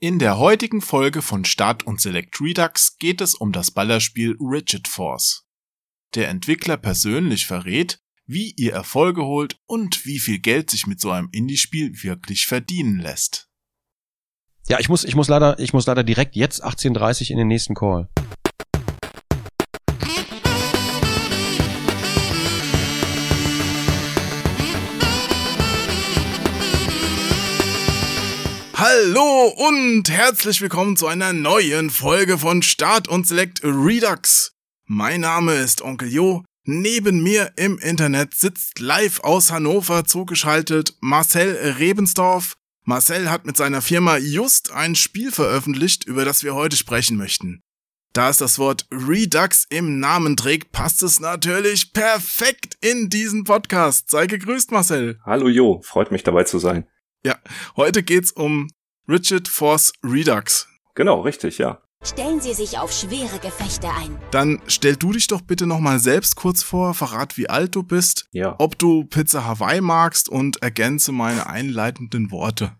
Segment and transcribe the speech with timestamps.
[0.00, 4.86] In der heutigen Folge von Start und Select Redux geht es um das Ballerspiel Rigid
[4.86, 5.44] Force.
[6.14, 11.10] Der Entwickler persönlich verrät, wie ihr Erfolge holt und wie viel Geld sich mit so
[11.10, 13.48] einem Indie-Spiel wirklich verdienen lässt.
[14.68, 17.74] Ja, ich muss, ich muss leider, ich muss leider direkt jetzt 18.30 in den nächsten
[17.74, 18.08] Call.
[29.08, 34.52] Hallo und herzlich willkommen zu einer neuen Folge von Start und Select Redux.
[34.84, 36.44] Mein Name ist Onkel Jo.
[36.64, 42.56] Neben mir im Internet sitzt live aus Hannover zugeschaltet Marcel Rebensdorf.
[42.84, 47.62] Marcel hat mit seiner Firma just ein Spiel veröffentlicht, über das wir heute sprechen möchten.
[48.12, 54.10] Da es das Wort Redux im Namen trägt, passt es natürlich perfekt in diesen Podcast.
[54.10, 55.18] Sei gegrüßt, Marcel.
[55.24, 56.86] Hallo Jo, freut mich dabei zu sein.
[57.24, 57.36] Ja,
[57.74, 58.68] heute geht's um
[59.08, 60.68] Rigid Force Redux.
[60.94, 61.80] Genau, richtig, ja.
[62.02, 64.16] Stellen Sie sich auf schwere Gefechte ein.
[64.30, 68.28] Dann stell du dich doch bitte nochmal selbst kurz vor, verrat wie alt du bist,
[68.32, 68.54] Ja.
[68.58, 72.72] ob du Pizza Hawaii magst und ergänze meine einleitenden Worte.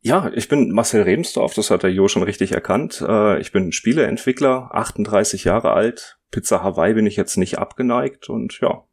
[0.00, 3.02] Ja, ich bin Marcel Rebensdorf, das hat der Jo schon richtig erkannt.
[3.06, 6.18] Äh, Ich bin Spieleentwickler, 38 Jahre alt.
[6.30, 8.84] Pizza Hawaii bin ich jetzt nicht abgeneigt und ja,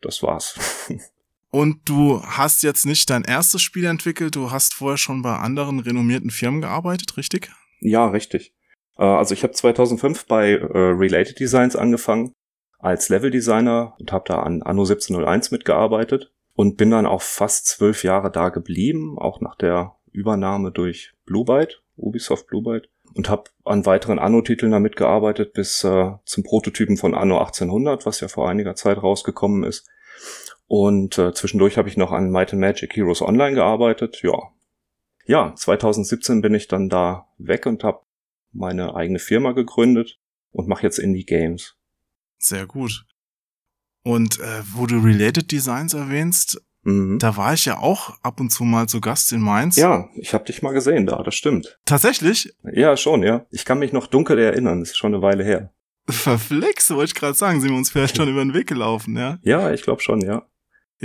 [0.00, 0.58] das war's.
[1.54, 5.78] Und du hast jetzt nicht dein erstes Spiel entwickelt, du hast vorher schon bei anderen
[5.78, 7.48] renommierten Firmen gearbeitet, richtig?
[7.80, 8.52] ja, richtig.
[8.98, 12.32] Äh, Also ich habe 2005 bei äh, Related Designs angefangen
[12.80, 18.02] als Leveldesigner und habe da an Anno 1701 mitgearbeitet und bin dann auch fast zwölf
[18.02, 23.44] Jahre da geblieben, auch nach der Übernahme durch Blue Byte, Ubisoft Blue Byte und habe
[23.64, 28.48] an weiteren Anno-Titeln da mitgearbeitet bis äh, zum Prototypen von Anno 1800, was ja vor
[28.48, 29.88] einiger Zeit rausgekommen ist.
[30.76, 34.22] Und äh, zwischendurch habe ich noch an Might and Magic Heroes Online gearbeitet.
[34.24, 34.36] Ja,
[35.24, 38.00] ja, 2017 bin ich dann da weg und habe
[38.50, 40.18] meine eigene Firma gegründet
[40.50, 41.76] und mache jetzt Indie Games.
[42.38, 43.06] Sehr gut.
[44.02, 47.18] Und äh, wo du Related Designs erwähnst, Mhm.
[47.18, 49.76] da war ich ja auch ab und zu mal zu Gast in Mainz.
[49.76, 51.78] Ja, ich habe dich mal gesehen da, das stimmt.
[51.86, 52.52] Tatsächlich?
[52.74, 53.46] Ja, schon, ja.
[53.50, 55.72] Ich kann mich noch dunkel erinnern, das ist schon eine Weile her.
[56.10, 59.38] Verflixt, wollte ich gerade sagen, sind wir uns vielleicht schon über den Weg gelaufen, ja?
[59.42, 60.46] Ja, ich glaube schon, ja.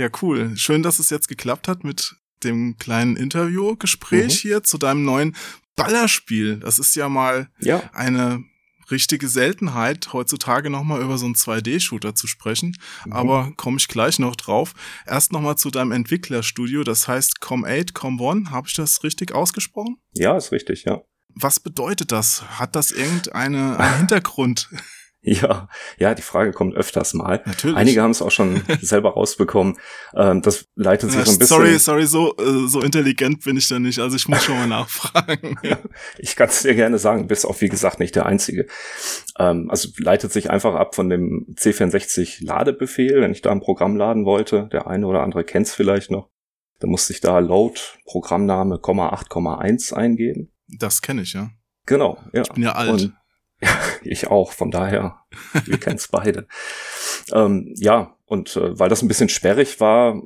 [0.00, 0.56] Ja, cool.
[0.56, 4.48] Schön, dass es jetzt geklappt hat mit dem kleinen Interviewgespräch Mhm.
[4.48, 5.36] hier zu deinem neuen
[5.76, 6.56] Ballerspiel.
[6.56, 8.42] Das ist ja mal Ja, eine
[8.90, 12.76] richtige Seltenheit, heutzutage nochmal über so einen 2D-Shooter zu sprechen.
[13.04, 13.12] Mhm.
[13.12, 14.72] Aber komme ich gleich noch drauf.
[15.06, 18.50] Erst nochmal zu deinem Entwicklerstudio, das heißt Com8, Com1.
[18.50, 19.98] Habe ich das richtig ausgesprochen?
[20.14, 21.02] ja, ist richtig, ja.
[21.34, 22.42] Was bedeutet das?
[22.58, 24.68] Hat das irgendeine einen Hintergrund?
[25.40, 27.42] Ja, ja, die Frage kommt öfters mal.
[27.44, 27.76] Natürlich.
[27.76, 29.76] Einige haben es auch schon selber rausbekommen.
[30.14, 31.46] Ähm, das leitet sich so ein bisschen.
[31.46, 33.98] sorry, sorry, so, äh, so intelligent bin ich da nicht.
[33.98, 35.58] Also ich muss schon mal nachfragen.
[36.18, 38.66] Ich kann es dir gerne sagen, bist auch wie gesagt nicht der Einzige.
[39.38, 43.96] Ähm, also leitet sich einfach ab von dem C64 Ladebefehl, wenn ich da ein Programm
[43.96, 44.68] laden wollte.
[44.72, 46.30] Der eine oder andere kennt es vielleicht noch.
[46.78, 50.52] Da musste ich da Load Programmname 8,1 eingeben.
[50.66, 51.50] Das kenne ich, ja.
[51.86, 52.42] Genau, ja.
[52.42, 52.90] Ich bin ja alt.
[52.90, 53.19] Und,
[53.62, 55.24] ja, ich auch, von daher,
[55.64, 56.46] wir kennen es beide.
[57.32, 60.22] Ähm, ja, und äh, weil das ein bisschen sperrig war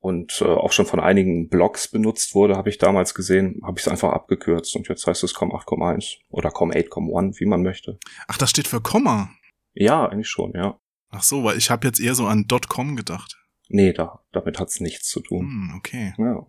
[0.00, 3.86] und äh, auch schon von einigen Blogs benutzt wurde, habe ich damals gesehen, habe ich
[3.86, 7.98] es einfach abgekürzt und jetzt heißt es COM 8,1 oder COM 8,1, wie man möchte.
[8.28, 9.30] Ach, das steht für Komma.
[9.72, 10.78] Ja, eigentlich schon, ja.
[11.10, 13.36] Ach so, weil ich habe jetzt eher so an .com gedacht.
[13.68, 15.46] Nee, da, damit hat's nichts zu tun.
[15.46, 16.14] Hm, okay.
[16.18, 16.46] Ja.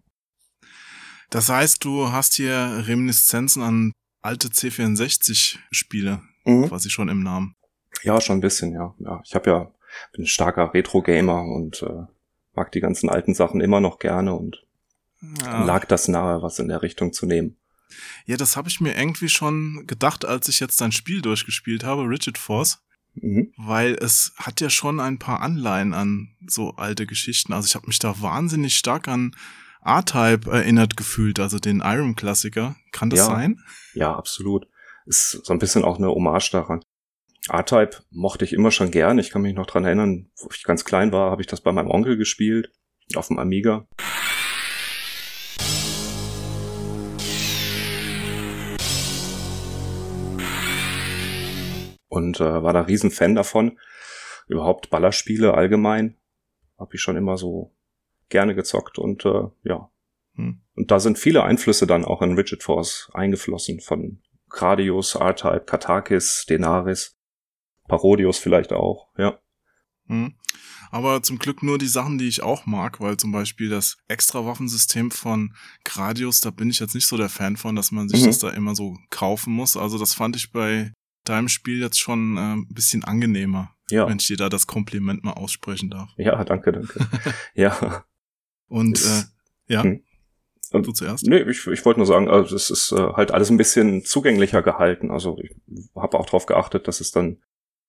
[1.29, 3.91] Das heißt, du hast hier Reminiszenzen an
[4.25, 6.67] alte C64-Spiele Mhm.
[6.67, 7.55] quasi schon im Namen.
[8.03, 8.93] ja, schon ein bisschen, ja.
[8.99, 9.71] ja ich habe ja,
[10.13, 12.03] bin ein starker Retro-Gamer und äh,
[12.53, 14.63] mag die ganzen alten Sachen immer noch gerne und
[15.41, 17.55] Ja, lag das nahe, was in der Richtung zu nehmen.
[18.27, 22.03] ja das habe ich mir irgendwie schon gedacht, als ich jetzt dein Spiel durchgespielt habe,
[22.03, 22.79] Rigid Force.
[23.15, 23.53] Mhm.
[23.57, 27.53] weil es hat ja schon ein paar Anleihen an so alte Geschichten.
[27.53, 29.33] Also ich habe mich da wahnsinnig stark an
[29.85, 32.75] R-Type erinnert gefühlt, also den Irem-Klassiker.
[32.91, 33.25] Kann das Ja.
[33.27, 33.59] sein?
[33.93, 34.67] Ja, absolut.
[35.05, 36.83] Ist so ein bisschen auch eine Hommage daran.
[37.49, 39.19] R-Type mochte ich immer schon gern.
[39.19, 41.71] Ich kann mich noch dran erinnern, wo ich ganz klein war, habe ich das bei
[41.71, 42.71] meinem Onkel gespielt,
[43.15, 43.87] auf dem Amiga.
[52.07, 53.77] Und äh, war da riesen Fan davon.
[54.47, 56.17] Überhaupt Ballerspiele allgemein.
[56.79, 57.74] Habe ich schon immer so
[58.29, 59.89] gerne gezockt und äh, ja.
[60.35, 60.61] Hm.
[60.75, 66.45] Und da sind viele Einflüsse dann auch in Rigid Force eingeflossen von Gradius, R-Type, Katakis,
[66.49, 67.17] Denaris,
[67.87, 69.39] Parodius vielleicht auch, ja.
[70.07, 70.35] Hm.
[70.91, 75.11] Aber zum Glück nur die Sachen, die ich auch mag, weil zum Beispiel das Extra-Waffensystem
[75.11, 78.25] von Gradius, da bin ich jetzt nicht so der Fan von, dass man sich Mhm.
[78.27, 79.75] das da immer so kaufen muss.
[79.77, 80.93] Also das fand ich bei
[81.25, 85.23] deinem Spiel jetzt schon äh, ein bisschen angenehmer, Ja, wenn ich dir da das Kompliment
[85.23, 86.11] mal aussprechen darf.
[86.17, 87.07] ja, danke, danke.
[87.55, 88.05] ja,
[88.67, 89.33] Und äh, Ist-
[89.67, 90.01] ja, Hm.
[90.71, 91.25] du zuerst.
[91.27, 94.61] nee, ich, ich wollte nur sagen, also es ist äh, halt alles ein bisschen zugänglicher
[94.61, 95.11] gehalten.
[95.11, 95.51] Also ich
[95.95, 97.41] habe auch darauf geachtet, dass es dann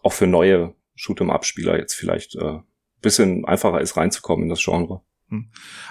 [0.02, 2.60] auch für neue Shoot'em-Up-Spieler jetzt vielleicht äh,
[3.02, 5.02] bisschen einfacher ist, reinzukommen in das Genre.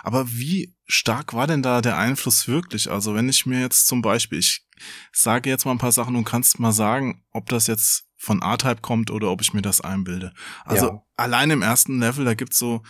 [0.03, 2.89] Aber wie stark war denn da der Einfluss wirklich?
[2.89, 4.65] Also wenn ich mir jetzt zum Beispiel, ich
[5.11, 8.81] sage jetzt mal ein paar Sachen und kannst mal sagen, ob das jetzt von A-Type
[8.81, 10.33] kommt oder ob ich mir das einbilde.
[10.63, 11.03] Also Ja.
[11.17, 12.81] allein im ersten Level, da gibt's so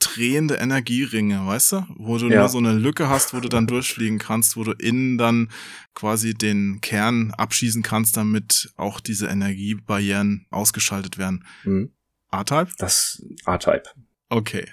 [0.00, 1.86] drehende Energieringe, weißt du?
[1.96, 2.40] Wo du Ja.
[2.40, 5.50] nur so eine Lücke hast, wo du dann durchfliegen kannst, wo du innen dann
[5.94, 11.44] quasi den Kern abschießen kannst, damit auch diese Energiebarrieren ausgeschaltet werden.
[11.64, 11.92] Mhm.
[12.30, 12.72] A-Type?
[12.78, 13.84] Das A-Type.
[14.28, 14.66] Okay.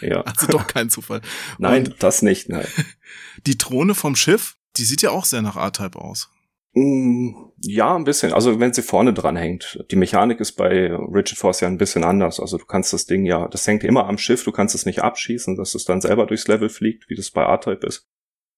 [0.00, 0.20] Ja.
[0.26, 1.20] Also doch kein Zufall.
[1.58, 2.66] Nein, Und- das nicht, nein.
[3.46, 6.28] Die Drohne vom Schiff, die sieht ja auch sehr nach A-Type aus.
[6.74, 8.32] Mm, Ja, ein bisschen.
[8.32, 9.82] Also wenn sie vorne dran hängt.
[9.90, 12.40] Die Mechanik ist bei Rigid Force ja ein bisschen anders.
[12.40, 15.02] Also du kannst das Ding ja, das hängt immer am Schiff, du kannst es nicht
[15.02, 18.06] abschießen, dass es dann selber durchs Level fliegt, wie das bei A-Type ist.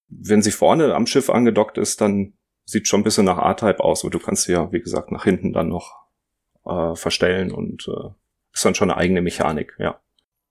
[0.08, 2.34] Wenn sie vorne am Schiff angedockt ist, dann
[2.64, 5.24] sieht schon ein bisschen nach A-Type aus, aber du kannst sie ja, wie gesagt, nach
[5.24, 5.94] hinten dann noch
[6.64, 8.10] äh, verstellen und äh,
[8.52, 10.00] ist dann schon eine eigene Mechanik, ja.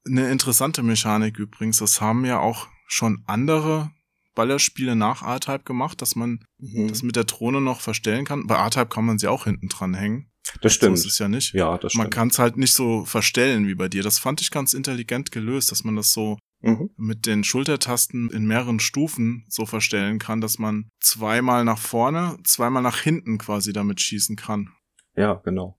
[0.07, 3.91] Eine interessante Mechanik übrigens, das haben ja auch schon andere
[4.35, 6.87] Ballerspiele nach A-Type gemacht, dass man Mhm.
[6.89, 8.47] das mit der Drohne noch verstellen kann.
[8.47, 10.31] Bei A-Type kann man sie auch hinten dran hängen.
[10.61, 10.97] Das So stimmt.
[10.99, 11.53] ist es ja nicht.
[11.53, 12.13] ja, das Man stimmt.
[12.13, 14.03] kann es halt nicht so verstellen wie bei dir.
[14.03, 16.89] Das fand ich ganz intelligent gelöst, dass man das so Mhm.
[16.97, 22.81] mit den Schultertasten in mehreren Stufen so verstellen kann, dass man zweimal nach vorne, zweimal
[22.83, 24.69] nach hinten quasi damit schießen kann.
[25.15, 25.77] Ja, genau.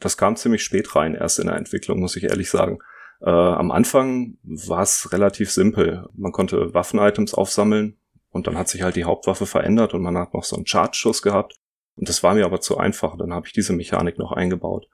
[0.00, 2.78] Das kam ziemlich spät rein, erst in der Entwicklung, muss ich ehrlich sagen.
[3.20, 6.08] Äh, am Anfang war es relativ simpel.
[6.14, 7.98] Man konnte Waffen-Items aufsammeln
[8.30, 11.22] und dann hat sich halt die Hauptwaffe verändert und man hat noch so einen Charge-Schuss
[11.22, 11.56] gehabt.
[11.96, 13.16] Und das war mir aber zu einfach.
[13.16, 14.86] Dann habe ich diese Mechanik noch eingebaut.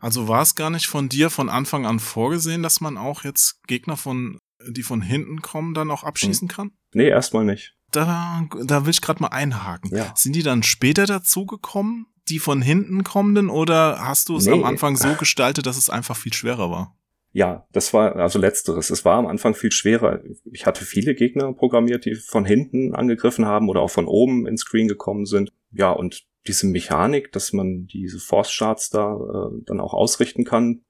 [0.00, 3.60] Also war es gar nicht von dir von Anfang an vorgesehen, dass man auch jetzt
[3.66, 6.70] Gegner von, die von hinten kommen, dann auch abschießen kann?
[6.94, 7.74] Nee, erstmal nicht.
[7.90, 9.94] Da, da will ich gerade mal einhaken.
[9.94, 10.12] Ja.
[10.14, 14.52] Sind die dann später dazugekommen, die von hinten kommenden, oder hast du es Nee.
[14.52, 16.94] am Anfang so gestaltet, dass es einfach viel schwerer war?
[17.38, 18.90] Ja, das war also letzteres.
[18.90, 20.24] Es war am Anfang viel schwerer.
[20.50, 24.62] Ich hatte viele Gegner programmiert, die von hinten angegriffen haben oder auch von oben ins
[24.62, 25.52] Screen gekommen sind.
[25.70, 30.80] Ja, und diese Mechanik, dass man diese Force Charts da äh, dann auch ausrichten kann,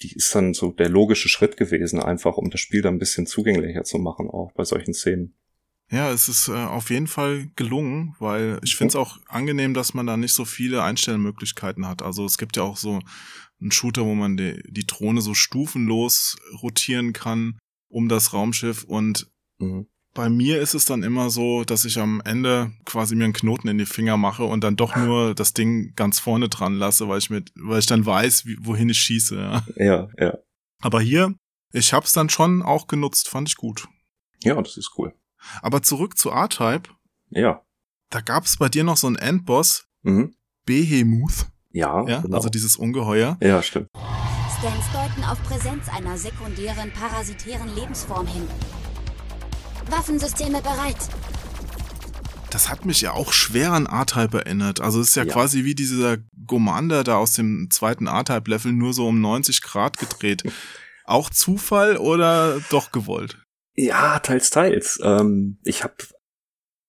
[0.00, 3.26] die ist dann so der logische Schritt gewesen, einfach um das Spiel dann ein bisschen
[3.26, 5.34] zugänglicher zu machen, auch bei solchen Szenen.
[5.90, 9.92] Ja, es ist äh, auf jeden Fall gelungen, weil ich finde es auch angenehm, dass
[9.92, 12.00] man da nicht so viele Einstellmöglichkeiten hat.
[12.00, 13.00] Also es gibt ja auch so
[13.64, 17.58] einen Shooter, wo man die, die Drohne so stufenlos rotieren kann
[17.88, 19.28] um das Raumschiff und
[19.60, 19.86] Mhm.
[20.14, 23.68] bei mir ist es dann immer so, dass ich am Ende quasi mir einen Knoten
[23.68, 27.18] in die Finger mache und dann doch nur das Ding ganz vorne dran lasse, weil
[27.18, 29.36] ich mit, weil ich dann weiß, wie, wohin ich schieße.
[29.36, 29.64] Ja.
[29.76, 30.38] Ja, ja.
[30.82, 31.34] Aber hier,
[31.72, 33.86] ich hab's dann schon auch genutzt, fand ich gut.
[34.42, 35.14] Ja, das ist cool.
[35.62, 36.90] Aber zurück zu R-Type.
[37.30, 37.62] Ja.
[38.10, 40.34] Da gab's bei dir noch so einen Endboss, Mhm.
[40.66, 42.36] Behemoth, Ja, ja, genau.
[42.36, 43.36] also dieses Ungeheuer.
[43.40, 43.88] ja, stimmt.
[44.58, 48.44] Scans deuten auf Präsenz einer sekundären parasitären Lebensform hin.
[49.90, 50.96] Waffensysteme bereit.
[52.50, 54.80] Das hat mich ja auch schwer an R-Type erinnert.
[54.80, 55.32] Also es ist ja, Ja.
[55.32, 60.44] quasi wie dieser Commander da aus dem zweiten R-Type-Level, nur so um 90 Grad gedreht.
[61.06, 63.36] auch Zufall oder doch gewollt?
[63.74, 64.98] Ja, teils, teils.
[65.02, 65.94] Ähm, ich habe,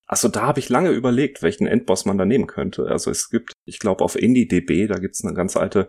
[0.08, 2.88] also da habe ich lange überlegt, welchen Endboss man da nehmen könnte.
[2.88, 5.88] Also es gibt, ich glaube auf IndieDB, da gibt's eine ganz alte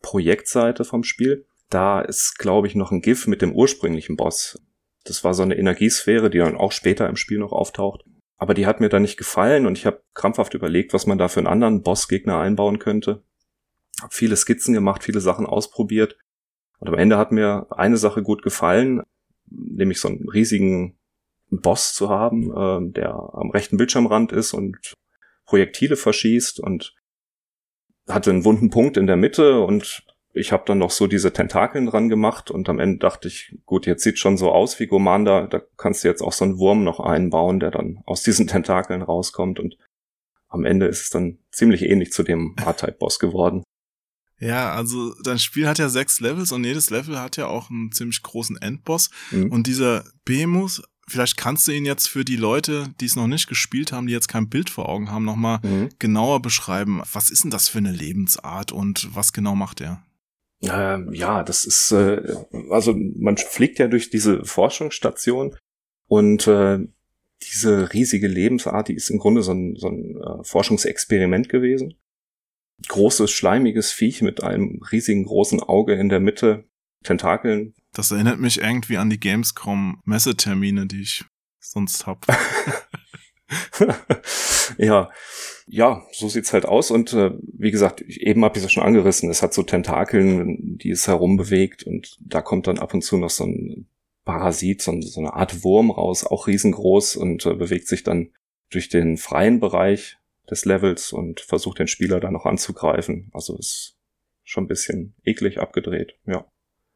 [0.00, 1.46] Projektseite vom Spiel.
[1.68, 4.58] Da ist, glaube ich, noch ein GIF mit dem ursprünglichen Boss.
[5.04, 8.04] Das war so eine Energiesphäre, die dann auch später im Spiel noch auftaucht.
[8.38, 11.28] Aber die hat mir dann nicht gefallen und ich habe krampfhaft überlegt, was man da
[11.28, 13.22] für einen anderen Bossgegner einbauen könnte.
[14.00, 16.16] Hab viele Skizzen gemacht, viele Sachen ausprobiert.
[16.78, 19.02] Und am Ende hat mir eine Sache gut gefallen,
[19.50, 20.97] nämlich so einen riesigen
[21.50, 24.94] Boss zu haben, ähm, der am rechten Bildschirmrand ist und
[25.46, 26.94] Projektile verschießt und
[28.08, 31.86] hatte einen wunden Punkt in der Mitte und ich habe dann noch so diese Tentakeln
[31.86, 35.48] dran gemacht und am Ende dachte ich, gut, jetzt sieht schon so aus wie Commander,
[35.48, 39.02] da kannst du jetzt auch so einen Wurm noch einbauen, der dann aus diesen Tentakeln
[39.02, 39.76] rauskommt und
[40.48, 43.62] am Ende ist es dann ziemlich ähnlich zu dem R-Type-Boss geworden.
[44.40, 47.92] Ja, also dein Spiel hat ja sechs Levels und jedes Level hat ja auch einen
[47.92, 49.10] ziemlich großen Endboss.
[49.30, 49.50] Mhm.
[49.50, 53.48] Und dieser Behemoth, vielleicht kannst du ihn jetzt für die Leute, die es noch nicht
[53.48, 55.88] gespielt haben, die jetzt kein Bild vor Augen haben, nochmal Mhm.
[55.98, 57.02] genauer beschreiben.
[57.12, 60.02] Was ist denn das für eine Lebensart und was genau macht er?
[60.62, 62.34] Ähm, ja, das ist, äh,
[62.70, 65.56] also man fliegt ja durch diese Forschungsstation
[66.08, 66.80] und äh,
[67.42, 71.94] diese riesige Lebensart, die ist im Grunde so ein, so ein äh, Forschungsexperiment gewesen.
[72.88, 76.64] Großes, schleimiges Viech mit einem riesigen großen Auge in der Mitte,
[77.04, 77.74] Tentakeln.
[77.98, 81.24] Das erinnert mich irgendwie an die Gamescom-Messetermine, die ich
[81.58, 82.24] sonst hab.
[84.78, 85.10] ja,
[85.66, 86.92] ja, so sieht's halt aus.
[86.92, 89.28] Und äh, wie gesagt, eben habe ich es schon angerissen.
[89.30, 93.30] Es hat so Tentakeln, die es herumbewegt und da kommt dann ab und zu noch
[93.30, 93.88] so ein
[94.24, 98.30] Parasit, so, so eine Art Wurm raus, auch riesengroß und äh, bewegt sich dann
[98.70, 103.32] durch den freien Bereich des Levels und versucht den Spieler dann noch anzugreifen.
[103.34, 103.96] Also ist
[104.44, 106.46] schon ein bisschen eklig abgedreht, ja.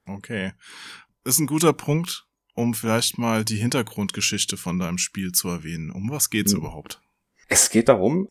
[0.07, 0.53] Okay.
[1.25, 5.91] Ist ein guter Punkt, um vielleicht mal die Hintergrundgeschichte von deinem Spiel zu erwähnen.
[5.91, 6.61] Um was geht's hm.
[6.61, 7.01] überhaupt?
[7.49, 8.29] Es geht darum,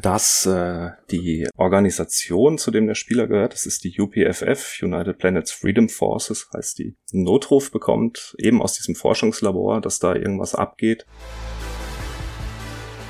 [0.00, 5.50] dass äh, die Organisation, zu dem der Spieler gehört, das ist die UPFF, United Planets
[5.50, 11.04] Freedom Forces, heißt die, einen Notruf bekommt, eben aus diesem Forschungslabor, dass da irgendwas abgeht.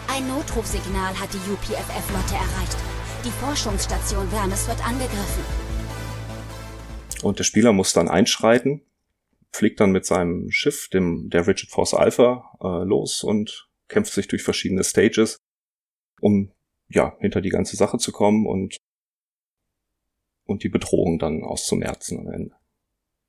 [0.08, 2.76] Ein Notrufsignal hat die UPFF-Lotte erreicht.
[3.24, 5.61] Die Forschungsstation Vermes wird angegriffen.
[7.22, 8.82] Und der Spieler muss dann einschreiten,
[9.52, 14.28] fliegt dann mit seinem Schiff, dem der Richard Force Alpha, äh, los und kämpft sich
[14.28, 15.38] durch verschiedene Stages,
[16.20, 16.52] um
[16.88, 18.76] ja, hinter die ganze Sache zu kommen und,
[20.44, 22.54] und die Bedrohung dann auszumerzen am Ende.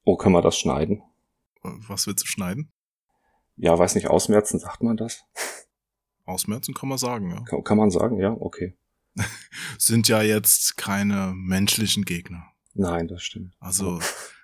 [0.03, 1.01] Oh, können wir das schneiden?
[1.61, 2.71] Was willst du schneiden?
[3.55, 5.23] Ja, weiß nicht, ausmerzen, sagt man das?
[6.25, 7.41] Ausmerzen kann man sagen, ja.
[7.43, 8.75] Kann, kann man sagen, ja, okay.
[9.77, 12.52] Sind ja jetzt keine menschlichen Gegner.
[12.73, 13.53] Nein, das stimmt.
[13.59, 13.99] Also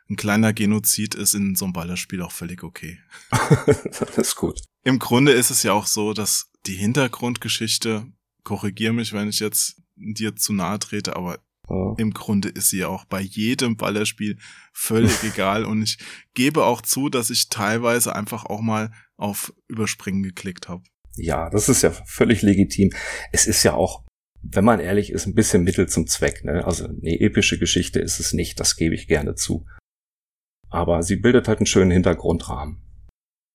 [0.10, 3.00] ein kleiner Genozid ist in so einem Ballerspiel auch völlig okay.
[3.66, 4.62] das ist gut.
[4.84, 8.08] Im Grunde ist es ja auch so, dass die Hintergrundgeschichte
[8.44, 11.96] korrigier mich, wenn ich jetzt dir zu nahe trete, aber oh.
[11.98, 14.38] im Grunde ist sie ja auch bei jedem Ballerspiel
[14.74, 15.66] völlig egal.
[15.66, 15.98] Und ich
[16.34, 20.84] gebe auch zu, dass ich teilweise einfach auch mal auf Überspringen geklickt habe.
[21.16, 22.92] Ja, das ist ja völlig legitim.
[23.32, 24.04] Es ist ja auch,
[24.42, 26.44] wenn man ehrlich ist, ein bisschen Mittel zum Zweck.
[26.44, 26.66] Ne?
[26.66, 29.66] Also eine epische Geschichte ist es nicht, das gebe ich gerne zu.
[30.70, 32.82] Aber sie bildet halt einen schönen Hintergrundrahmen.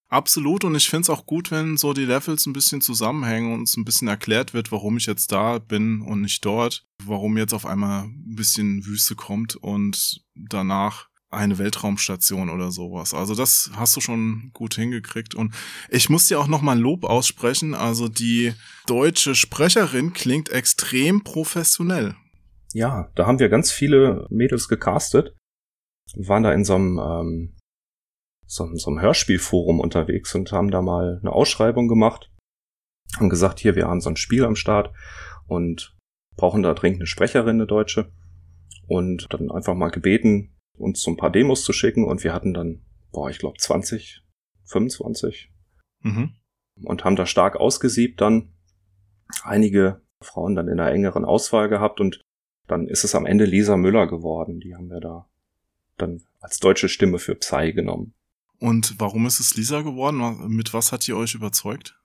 [0.08, 3.62] Absolut und ich finde es auch gut, wenn so die Levels ein bisschen zusammenhängen und
[3.64, 7.52] es ein bisschen erklärt wird, warum ich jetzt da bin und nicht dort, warum jetzt
[7.52, 13.14] auf einmal ein bisschen Wüste kommt und danach eine Weltraumstation oder sowas.
[13.14, 15.54] Also das hast du schon gut hingekriegt und
[15.88, 17.74] ich muss dir auch noch mal ein Lob aussprechen.
[17.74, 18.52] Also die
[18.86, 22.14] deutsche Sprecherin klingt extrem professionell.
[22.72, 25.34] Ja, da haben wir ganz viele Mädels gecastet.
[26.14, 27.56] Wir waren da in so einem ähm,
[28.46, 32.30] so, so einem Hörspielforum unterwegs und haben da mal eine Ausschreibung gemacht
[33.20, 34.92] und gesagt, hier, wir haben so ein Spiel am Start
[35.46, 35.96] und
[36.36, 38.12] brauchen da dringend eine Sprecherin, eine Deutsche.
[38.86, 42.54] Und dann einfach mal gebeten, uns so ein paar Demos zu schicken und wir hatten
[42.54, 44.22] dann, boah, ich glaube 20,
[44.64, 45.50] 25
[46.00, 46.34] mhm.
[46.82, 48.52] und haben da stark ausgesiebt dann
[49.42, 52.20] einige Frauen dann in einer engeren Auswahl gehabt und
[52.66, 54.60] dann ist es am Ende Lisa Müller geworden.
[54.60, 55.28] Die haben wir da
[55.98, 58.14] dann als deutsche Stimme für Psy genommen.
[58.58, 60.48] Und warum ist es Lisa geworden?
[60.48, 62.00] Mit was hat die euch überzeugt?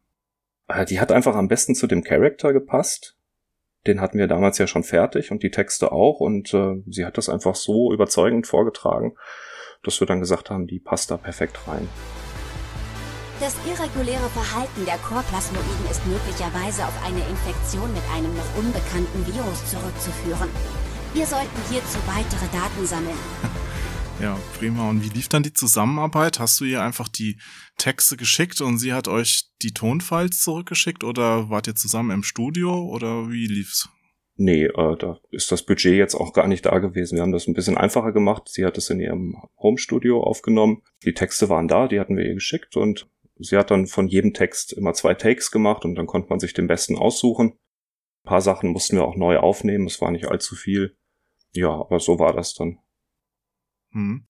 [0.68, 3.18] Äh, die hat einfach am besten zu dem Charakter gepasst.
[3.88, 6.20] Den hatten wir damals ja schon fertig und die Texte auch.
[6.20, 9.16] Und äh, sie hat das einfach so überzeugend vorgetragen,
[9.84, 11.88] dass wir dann gesagt haben, die passt da perfekt rein.
[13.40, 19.66] Das irreguläre Verhalten der Chorplasmoiden ist möglicherweise auf eine Infektion mit einem noch unbekannten Virus
[19.72, 20.50] zurückzuführen.
[21.14, 23.59] Wir sollten hierzu weitere Daten sammeln.
[24.22, 24.90] Ja, prima.
[24.90, 26.40] Und wie lief dann die Zusammenarbeit?
[26.40, 27.40] Hast du ihr einfach die
[27.78, 32.84] Texte geschickt und sie hat euch die Tonfiles zurückgeschickt oder wart ihr zusammen im Studio
[32.84, 33.88] oder wie lief's?
[34.36, 37.16] Nee, äh, da ist das Budget jetzt auch gar nicht da gewesen.
[37.16, 38.50] Wir haben das ein bisschen einfacher gemacht.
[38.50, 40.82] Sie hat es in ihrem Home-Studio aufgenommen.
[41.06, 44.34] Die Texte waren da, die hatten wir ihr geschickt und sie hat dann von jedem
[44.34, 47.54] Text immer zwei Takes gemacht und dann konnte man sich den besten aussuchen.
[48.24, 50.98] Ein paar Sachen mussten wir auch neu aufnehmen, es war nicht allzu viel.
[51.54, 52.80] Ja, aber so war das dann.
[53.92, 54.26] Hm.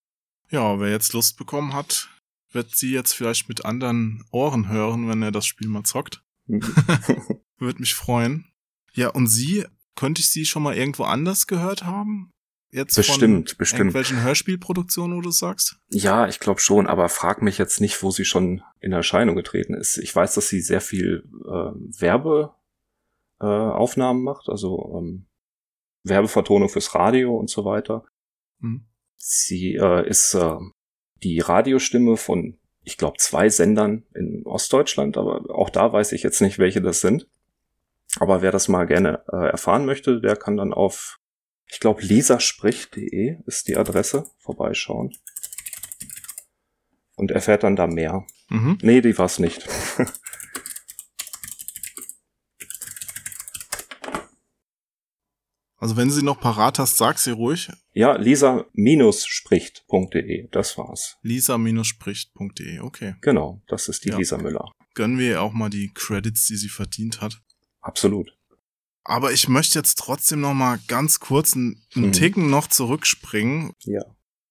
[0.49, 2.09] Ja, wer jetzt Lust bekommen hat,
[2.51, 6.23] wird sie jetzt vielleicht mit anderen Ohren hören, wenn er das Spiel mal zockt.
[6.47, 6.61] Mhm.
[7.57, 8.45] Würde mich freuen.
[8.93, 12.31] Ja, und sie, könnte ich sie schon mal irgendwo anders gehört haben?
[12.71, 13.79] Jetzt bestimmt, von bestimmt.
[13.79, 15.79] irgendwelchen Hörspielproduktionen, wo du sagst?
[15.89, 19.73] Ja, ich glaube schon, aber frag mich jetzt nicht, wo sie schon in Erscheinung getreten
[19.73, 19.97] ist.
[19.97, 21.71] Ich weiß, dass sie sehr viel äh,
[23.39, 25.25] Werbeaufnahmen äh, macht, also ähm,
[26.03, 28.05] Werbevertonung fürs Radio und so weiter.
[28.61, 28.85] Hm.
[29.21, 30.55] Sie äh, ist äh,
[31.21, 36.41] die Radiostimme von, ich glaube, zwei Sendern in Ostdeutschland, aber auch da weiß ich jetzt
[36.41, 37.27] nicht, welche das sind.
[38.17, 41.19] Aber wer das mal gerne äh, erfahren möchte, der kann dann auf
[41.67, 44.23] Ich glaube, lisaspricht.de ist die Adresse.
[44.39, 45.11] Vorbeischauen.
[47.15, 48.25] Und erfährt dann da mehr.
[48.49, 48.77] Mhm.
[48.81, 49.67] Nee, die war's nicht.
[55.79, 57.69] Also wenn sie noch parat hast, sag sie ruhig.
[57.93, 60.47] ja, lisa-spricht.de.
[60.51, 61.17] Das war's.
[61.21, 62.79] lisa-spricht.de.
[62.79, 63.15] Okay.
[63.21, 64.17] Genau, das ist die Ja.
[64.17, 64.71] Lisa Müller.
[64.93, 67.41] Gönnen wir ihr auch mal die Credits, die sie verdient hat.
[67.81, 68.35] Absolut.
[69.03, 72.11] Aber ich möchte jetzt trotzdem noch mal ganz kurz einen, einen Mhm.
[72.13, 73.73] Ticken noch zurückspringen.
[73.85, 74.03] Ja.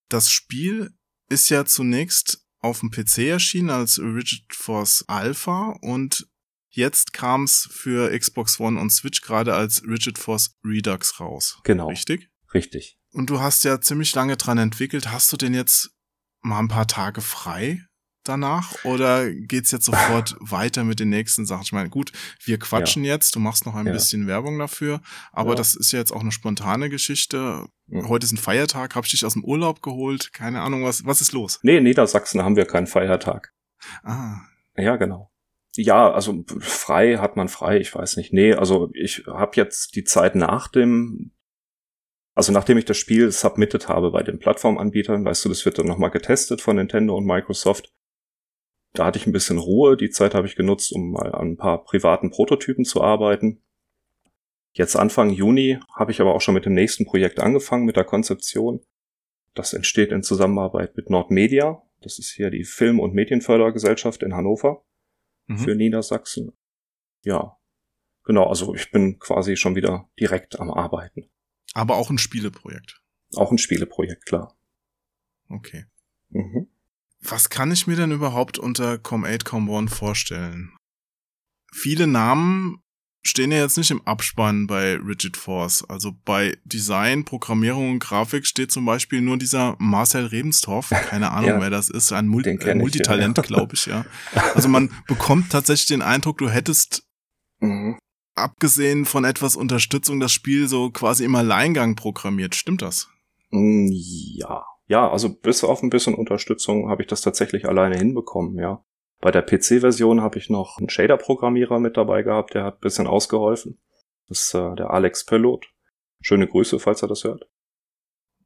[0.08, 0.92] Das Spiel
[1.28, 6.27] ist ja zunächst auf dem PC erschienen als Rigid Force Alpha und
[6.70, 11.58] jetzt kam es für Xbox One und Switch gerade als Rigid Force Redux raus.
[11.64, 11.88] Genau.
[11.88, 12.28] Richtig?
[12.54, 12.98] Richtig.
[13.12, 15.10] Und du hast ja ziemlich lange dran entwickelt.
[15.10, 15.90] Hast du denn jetzt
[16.40, 17.82] mal ein paar Tage frei
[18.24, 21.62] danach oder geht's jetzt sofort weiter mit den nächsten Sachen?
[21.62, 22.12] Ich meine, gut,
[22.44, 23.92] wir quatschen jetzt, du machst noch ein Ja.
[23.92, 25.00] bisschen Werbung dafür,
[25.32, 25.56] aber Ja.
[25.56, 27.66] das ist ja jetzt auch eine spontane Geschichte.
[27.90, 31.22] Heute ist ein Feiertag, hab ich dich aus dem Urlaub geholt, keine Ahnung, was was
[31.22, 31.58] ist los?
[31.62, 33.54] Nee, in Niedersachsen haben wir keinen Feiertag.
[34.02, 34.42] Ah,
[34.76, 35.30] Ja, genau.
[35.80, 38.32] Ja, also frei hat man frei, ich weiß nicht.
[38.32, 41.30] Nee, also ich habe jetzt die Zeit nach dem,
[42.34, 45.86] also nachdem ich das Spiel submitted habe bei den Plattformanbietern, weißt du, das wird dann
[45.86, 47.94] nochmal getestet von Nintendo und Microsoft.
[48.92, 51.56] Da hatte ich ein bisschen Ruhe, die Zeit habe ich genutzt, um mal an ein
[51.56, 53.62] paar privaten Prototypen zu arbeiten.
[54.72, 58.02] Jetzt Anfang Juni habe ich aber auch schon mit dem nächsten Projekt angefangen, mit der
[58.02, 58.80] Konzeption.
[59.54, 61.84] Das entsteht in Zusammenarbeit mit Nordmedia.
[62.00, 64.82] Das ist hier die Film- und Medienfördergesellschaft in Hannover
[65.48, 65.58] mhm.
[65.58, 66.52] für Niedersachsen.
[67.24, 67.58] Ja,
[68.24, 71.30] genau, also ich bin quasi schon wieder direkt am Arbeiten.
[71.74, 73.02] aber auch ein Spieleprojekt.
[73.34, 74.56] Auch ein Spieleprojekt, klar.
[75.50, 75.84] Okay.
[76.30, 76.68] Mhm.
[77.20, 80.76] Was kann ich mir denn überhaupt unter Com8, Com1 vorstellen?
[81.72, 82.82] Viele Namen
[83.24, 85.84] stehen ja jetzt nicht im Abspann bei Rigid Force.
[85.88, 90.90] Also bei Design, Programmierung und Grafik steht zum Beispiel nur dieser Marcel Rebenstorff.
[90.90, 91.60] Keine Ahnung, Ja.
[91.60, 92.12] wer das ist.
[92.12, 93.42] Ein, Mul ich, Multitalent, ja.
[93.42, 94.04] glaube ich, ja.
[94.54, 97.04] Also man bekommt tatsächlich den Eindruck, du hättest
[97.60, 97.98] Mhm.
[98.36, 102.54] abgesehen von etwas Unterstützung das Spiel so quasi im Alleingang programmiert.
[102.54, 103.08] Stimmt das?
[103.50, 104.64] Mm, Ja.
[104.86, 108.82] Ja, also bis auf ein bisschen Unterstützung habe ich das tatsächlich alleine hinbekommen, ja.
[109.20, 113.06] Bei der PC-Version habe ich noch einen Shader-Programmierer mit dabei gehabt, der hat ein bisschen
[113.06, 113.78] ausgeholfen.
[114.28, 115.66] Das ist äh, der Alex Pellot.
[116.20, 117.48] Schöne Grüße, falls er das hört.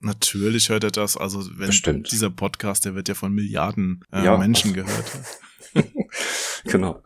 [0.01, 1.17] Natürlich hört er das.
[1.17, 2.11] Also wenn Bestimmt.
[2.11, 4.37] dieser Podcast, der wird ja von Milliarden äh, Ja.
[4.37, 5.05] Menschen gehört.
[6.65, 7.03] genau.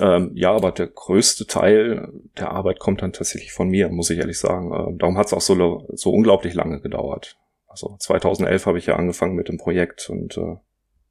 [0.00, 4.18] Ähm, ja, aber der größte Teil der Arbeit kommt dann tatsächlich von mir, muss ich
[4.18, 4.72] ehrlich sagen.
[4.72, 7.38] Ähm, darum hat es auch so, so unglaublich lange gedauert.
[7.66, 10.56] Also 2011 habe ich ja angefangen mit dem Projekt und äh,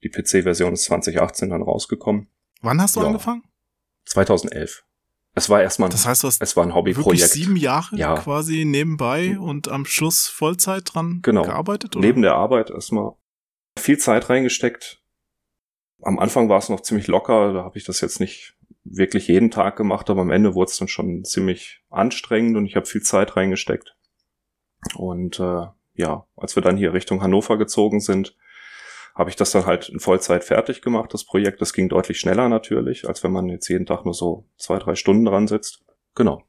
[0.06, 2.28] die PC-Version ist 2018 dann rausgekommen.
[2.62, 3.08] Wann hast du Ja.
[3.08, 3.44] angefangen?
[4.06, 4.84] 2011.
[5.34, 7.32] Es war erstmal, Das heißt, du hast es war ein wirklich Hobbyprojekt.
[7.32, 8.16] sieben Jahre Ja.
[8.16, 11.42] quasi nebenbei und am Schluss Vollzeit dran Genau.
[11.42, 11.96] gearbeitet?
[11.96, 12.06] Oder?
[12.06, 13.14] Neben der Arbeit erstmal
[13.78, 15.02] viel Zeit reingesteckt.
[16.04, 19.50] Am Anfang war es noch ziemlich locker, da habe ich das jetzt nicht wirklich jeden
[19.50, 23.02] Tag gemacht, aber am Ende wurde es dann schon ziemlich anstrengend und ich habe viel
[23.02, 23.96] Zeit reingesteckt.
[24.96, 25.66] Und äh,
[25.96, 28.36] ja, als wir dann hier Richtung Hannover gezogen sind,
[29.16, 31.62] habe ich das dann halt in Vollzeit fertig gemacht, das Projekt.
[31.62, 34.96] Das ging deutlich schneller natürlich, als wenn man jetzt jeden Tag nur so zwei, drei
[34.96, 35.84] Stunden dran sitzt.
[36.16, 36.44] Genau.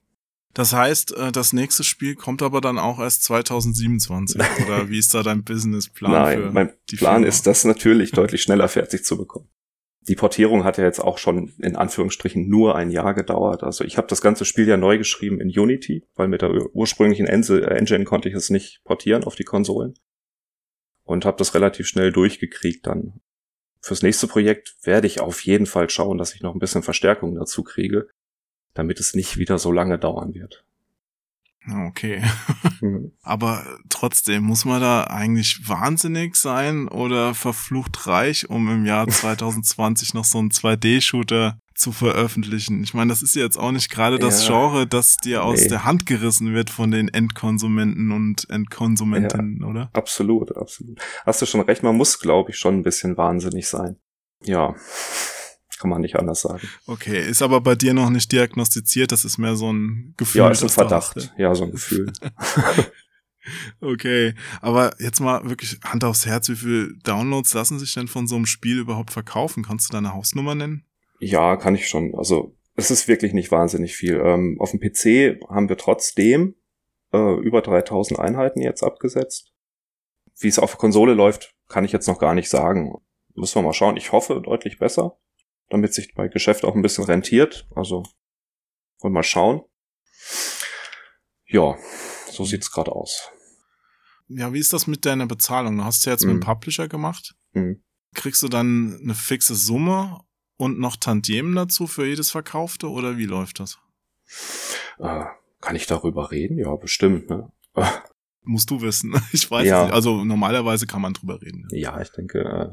[0.52, 4.40] Das heißt, äh, das nächste Spiel kommt aber dann auch erst 2027.
[4.66, 6.12] oder wie ist da dein Businessplan?
[6.12, 7.26] Nein, für mein Plan Firma?
[7.26, 9.48] ist, das natürlich deutlich schneller fertig zu bekommen.
[10.08, 13.64] Die Portierung hat ja jetzt auch schon in Anführungsstrichen nur ein Jahr gedauert.
[13.64, 16.70] Also ich habe das ganze Spiel ja neu geschrieben in Unity, weil mit der ur-
[16.74, 19.94] ursprünglichen Engine konnte ich es nicht portieren auf die Konsolen.
[21.06, 23.20] Und habe das relativ schnell durchgekriegt dann.
[23.80, 27.34] Fürs nächste Projekt werde ich auf jeden Fall schauen, dass ich noch ein bisschen Verstärkung
[27.36, 28.08] dazu kriege,
[28.74, 30.64] damit es nicht wieder so lange dauern wird.
[31.88, 32.22] Okay.
[32.82, 33.12] Mhm.
[33.22, 40.12] Aber trotzdem, muss man da eigentlich wahnsinnig sein oder verflucht reich, um im Jahr 2020
[40.12, 42.82] noch so einen 2D-Shooter zu veröffentlichen?
[42.82, 44.48] Ich meine, das ist ja jetzt auch nicht gerade das Ja.
[44.54, 45.68] Genre, das dir aus Nee.
[45.68, 49.90] der Hand gerissen wird von den Endkonsumenten und Endkonsumentinnen, oder?
[49.92, 50.98] Absolut, absolut.
[51.24, 53.96] Hast du schon recht, man muss, glaube ich, schon ein bisschen wahnsinnig sein.
[54.42, 54.74] Ja,
[55.78, 56.66] kann man nicht anders sagen.
[56.86, 60.38] Okay, ist aber bei dir noch nicht diagnostiziert, das ist mehr so ein Gefühl.
[60.40, 61.16] Ja, ist ein Verdacht.
[61.16, 62.12] hast, Ja, so ein Gefühl.
[63.80, 68.26] Okay, aber jetzt mal wirklich Hand aufs Herz, wie viel Downloads lassen sich denn von
[68.26, 69.62] so einem Spiel überhaupt verkaufen?
[69.64, 70.84] Kannst du deine Hausnummer nennen?
[71.18, 72.14] Ja, kann ich schon.
[72.14, 74.20] Also es ist wirklich nicht wahnsinnig viel.
[74.22, 76.54] Ähm, auf dem PC haben wir trotzdem
[77.12, 79.52] äh, über 3000 Einheiten jetzt abgesetzt.
[80.38, 82.94] Wie es auf der Konsole läuft, kann ich jetzt noch gar nicht sagen.
[83.34, 83.96] Müssen wir mal schauen.
[83.96, 85.18] Ich hoffe deutlich besser,
[85.70, 87.66] damit sich bei Geschäft auch ein bisschen rentiert.
[87.74, 88.02] Also
[89.00, 89.62] wollen wir mal schauen.
[91.46, 91.76] Ja,
[92.30, 93.30] so sieht's gerade aus.
[94.28, 95.78] Ja, wie ist das mit deiner Bezahlung?
[95.78, 96.34] Du hast ja jetzt Mhm.
[96.34, 97.34] mit dem Publisher gemacht.
[97.52, 97.82] Hm.
[98.14, 100.20] Kriegst du dann eine fixe Summe
[100.56, 103.78] und noch Tantiemen dazu für jedes Verkaufte oder wie läuft das?
[104.98, 105.24] Äh,
[105.60, 106.58] kann ich darüber reden?
[106.58, 107.50] Ja, bestimmt, ne?
[108.42, 109.14] Musst du wissen.
[109.32, 109.84] Ich weiß Ja.
[109.84, 109.94] nicht.
[109.94, 111.66] Also normalerweise kann man drüber reden.
[111.70, 112.70] Ja, ich denke,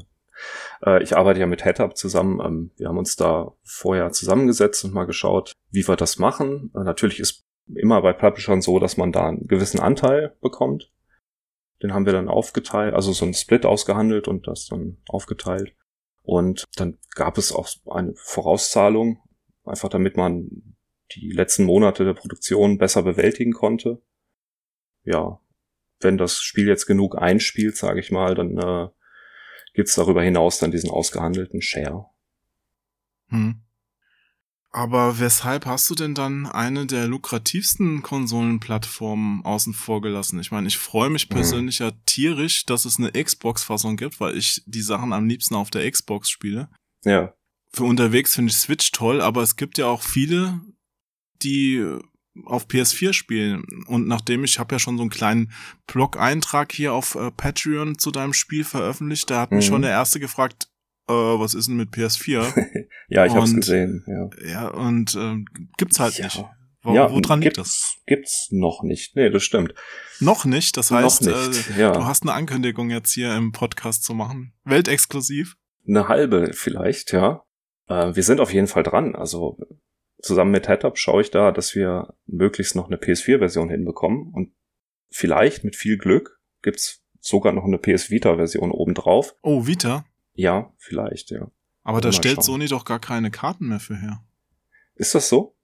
[0.82, 2.40] äh, äh, ich arbeite ja mit HeadUp zusammen.
[2.40, 6.70] Ähm, wir haben uns da vorher zusammengesetzt und mal geschaut, wie wir das machen.
[6.74, 7.44] Äh, natürlich ist
[7.74, 10.90] immer bei Publishern so, dass man da einen gewissen Anteil bekommt.
[11.82, 15.74] Den haben wir dann aufgeteilt, also so einen Split ausgehandelt und das dann aufgeteilt.
[16.24, 19.18] Und dann gab es auch eine Vorauszahlung,
[19.64, 20.74] einfach damit man
[21.12, 24.00] die letzten Monate der Produktion besser bewältigen konnte.
[25.04, 25.38] Ja,
[26.00, 28.88] wenn das Spiel jetzt genug einspielt, sage ich mal, dann äh,
[29.74, 32.06] gibt's darüber hinaus dann diesen ausgehandelten Share.
[33.28, 33.63] Hm.
[34.76, 40.40] Aber weshalb hast du denn dann eine der lukrativsten Konsolenplattformen außen vor gelassen?
[40.40, 41.34] Ich meine, ich freue mich Mhm.
[41.34, 45.70] persönlich ja tierisch, dass es eine Xbox-Fassung gibt, weil ich die Sachen am liebsten auf
[45.70, 46.68] der Xbox spiele.
[47.04, 47.32] Ja,
[47.72, 50.60] Für unterwegs finde ich Switch toll, aber es gibt ja auch viele,
[51.42, 51.84] die
[52.44, 53.64] auf PS4 spielen.
[53.86, 55.52] Und nachdem ich habe ja schon so einen kleinen
[55.86, 59.68] Blog-Eintrag hier auf äh, Patreon zu deinem Spiel veröffentlicht, da hat mich Mhm.
[59.68, 60.68] schon der erste gefragt,
[61.08, 62.86] äh, was ist denn mit PS4?
[63.08, 64.04] ja, ich Und- gesehen.
[64.06, 65.46] Ja, Ja, und ähm,
[65.78, 66.24] gibt's halt Ja.
[66.24, 66.44] nicht.
[66.82, 67.96] Wo, ja woran liegt das?
[68.06, 69.16] Gibt's noch nicht.
[69.16, 69.74] Nee, das stimmt.
[70.20, 70.76] Noch nicht.
[70.76, 71.70] Das heißt, nicht.
[71.76, 71.92] Äh, ja.
[71.92, 74.52] du hast eine Ankündigung jetzt hier im Podcast zu machen.
[74.64, 75.56] Weltexklusiv.
[75.88, 77.42] Eine halbe vielleicht, ja.
[77.88, 79.14] Äh, wir sind auf jeden Fall dran.
[79.16, 79.56] Also
[80.20, 84.30] zusammen mit HeadUp schaue ich da, dass wir möglichst noch eine PS4-Version hinbekommen.
[84.34, 84.52] Und
[85.10, 89.34] vielleicht mit viel Glück gibt's sogar noch eine PS Vita-Version obendrauf.
[89.42, 90.04] Oh, Vita.
[90.34, 91.50] Ja, vielleicht, ja.
[91.82, 92.44] Aber da stellt schauen.
[92.44, 94.22] Sony doch gar keine Karten mehr für her.
[94.94, 95.54] Ist das so?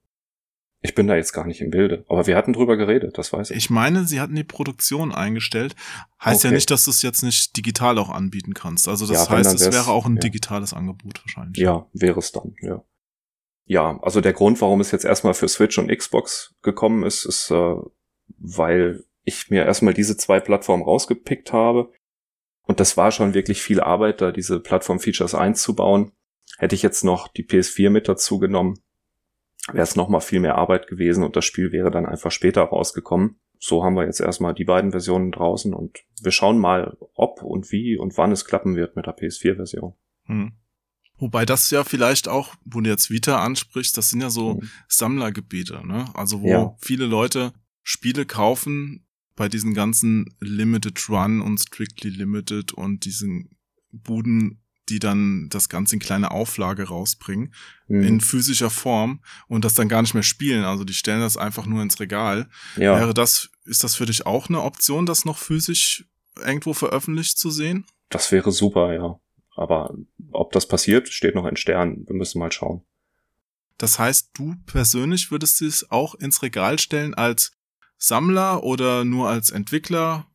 [0.83, 2.05] Ich bin da jetzt gar nicht im Bilde.
[2.09, 3.57] Aber wir hatten drüber geredet, das weiß ich.
[3.57, 5.75] Ich meine, sie hatten die Produktion eingestellt.
[6.23, 6.55] Heißt ja Okay.
[6.55, 8.87] nicht, dass du es jetzt nicht digital auch anbieten kannst.
[8.87, 10.21] Also das Ja, heißt, es wäre auch ein ja.
[10.21, 11.57] digitales Angebot wahrscheinlich.
[11.61, 12.83] Ja, wäre es dann, ja.
[13.65, 17.51] Ja, also der Grund, warum es jetzt erstmal für Switch und Xbox gekommen ist, ist,
[17.51, 17.75] äh,
[18.39, 21.91] weil ich mir erstmal diese zwei Plattformen rausgepickt habe.
[22.63, 26.11] Und das war schon wirklich viel Arbeit, da diese Plattform-Features einzubauen.
[26.57, 28.79] Hätte ich jetzt noch die PS4 mit dazu genommen,
[29.71, 33.39] wäre es nochmal viel mehr Arbeit gewesen und das Spiel wäre dann einfach später rausgekommen.
[33.59, 37.71] So haben wir jetzt erstmal die beiden Versionen draußen und wir schauen mal, ob und
[37.71, 39.93] wie und wann es klappen wird mit der PS4-Version.
[40.25, 40.53] Hm.
[41.17, 44.69] Wobei das ja vielleicht auch, wo du jetzt Vita ansprichst, das sind ja so Mhm.
[44.87, 46.05] Sammlergebiete, ne?
[46.15, 46.75] Also wo Ja.
[46.79, 49.05] viele Leute Spiele kaufen
[49.41, 53.49] bei diesen ganzen Limited Run und Strictly Limited und diesen
[53.91, 57.51] Buden, die dann das Ganze in kleine Auflage rausbringen,
[57.87, 58.03] Mhm.
[58.03, 60.63] in physischer Form und das dann gar nicht mehr spielen.
[60.63, 62.49] Also die stellen das einfach nur ins Regal.
[62.75, 62.95] ja.
[62.99, 66.05] Wäre das, ist das für dich auch eine Option, das noch physisch
[66.37, 67.85] irgendwo veröffentlicht zu sehen?
[68.09, 69.19] Das wäre super, ja.
[69.55, 69.91] Aber
[70.31, 72.05] ob das passiert, steht noch in Sternen.
[72.07, 72.83] Wir müssen mal schauen.
[73.79, 77.53] Das heißt, du persönlich würdest es auch ins Regal stellen als
[78.01, 80.25] Sammler oder nur als Entwickler?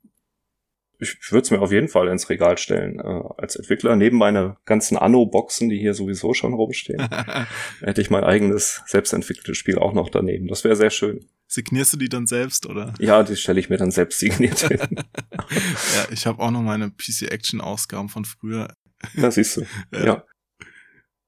[0.98, 3.00] Ich würde es mir auf jeden Fall ins Regal stellen.
[3.00, 7.06] Äh, als Entwickler, neben meiner ganzen Anno-Boxen, die hier sowieso schon rumstehen,
[7.80, 10.48] hätte ich mein eigenes selbstentwickeltes Spiel auch noch daneben.
[10.48, 11.26] Das wäre sehr schön.
[11.48, 12.94] Signierst du die dann selbst oder?
[12.98, 14.80] Ja, die stelle ich mir dann selbst signiert hin.
[14.90, 18.74] ja, ich habe auch noch meine PC Action Ausgaben von früher.
[19.16, 19.66] Da siehst du.
[19.92, 20.24] Ja.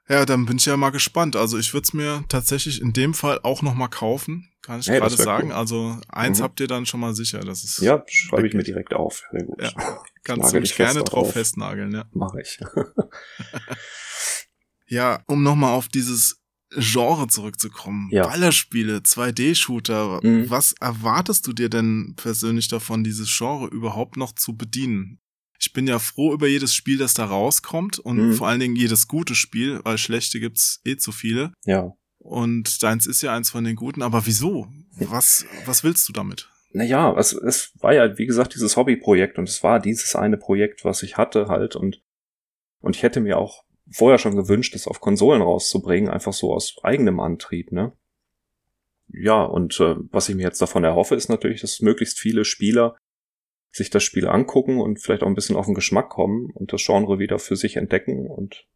[0.09, 0.25] Ja.
[0.25, 1.37] Dann bin ich ja mal gespannt.
[1.37, 4.88] Also ich würde es mir tatsächlich in dem Fall auch noch mal kaufen, kann ich
[4.88, 5.49] Hey, gerade sagen.
[5.49, 5.55] cool.
[5.55, 6.42] Also eins Mhm.
[6.44, 7.40] habt ihr dann schon mal sicher.
[7.40, 9.23] Das ist Ja, schreibe ich mir direkt auf.
[9.33, 9.61] Sehr gut.
[9.62, 9.71] Ja.
[10.25, 11.33] kannst du mich gerne drauf darauf.
[11.33, 11.92] festnageln.
[11.92, 12.05] Ja.
[12.12, 12.59] Mache ich.
[14.90, 16.40] Ja, um nochmal auf dieses
[16.71, 18.09] Genre zurückzukommen.
[18.11, 18.27] Ja.
[18.27, 20.21] Ballerspiele, 2D-Shooter.
[20.23, 20.49] Mhm.
[20.51, 25.21] Was erwartest du dir denn persönlich davon, dieses Genre überhaupt noch zu bedienen?
[25.59, 28.33] Ich bin ja froh über jedes Spiel, das da rauskommt und Mhm.
[28.35, 31.53] vor allen Dingen jedes gute Spiel, weil schlechte gibt's eh zu viele.
[31.64, 31.92] Ja.
[32.18, 34.68] Und deins ist ja eins von den guten, aber wieso?
[34.99, 36.49] Was, was willst du damit?
[36.73, 40.85] Naja, es, es war ja, wie gesagt, dieses Hobbyprojekt und es war dieses eine Projekt,
[40.85, 42.03] was ich hatte halt und,
[42.81, 46.77] und ich hätte mir auch vorher schon gewünscht, das auf Konsolen rauszubringen, einfach so aus
[46.83, 47.92] eigenem Antrieb, ne?
[49.11, 52.97] Ja, und äh, was ich mir jetzt davon erhoffe, ist natürlich, dass möglichst viele Spieler
[53.70, 56.85] sich das Spiel angucken und vielleicht auch ein bisschen auf den Geschmack kommen und das
[56.85, 58.66] Genre wieder für sich entdecken und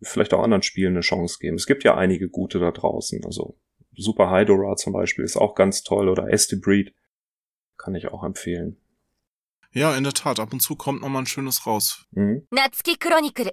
[0.00, 1.56] vielleicht auch anderen Spielen eine Chance geben.
[1.56, 3.24] Es gibt ja einige gute da draußen.
[3.24, 3.56] Also
[3.96, 6.94] Super Hydora zum Beispiel ist auch ganz toll oder Estibreed
[7.76, 8.76] kann ich auch empfehlen.
[9.74, 10.38] Ja, in der Tat.
[10.38, 12.04] Ab und zu kommt noch mal ein schönes raus.
[12.10, 12.46] Mhm.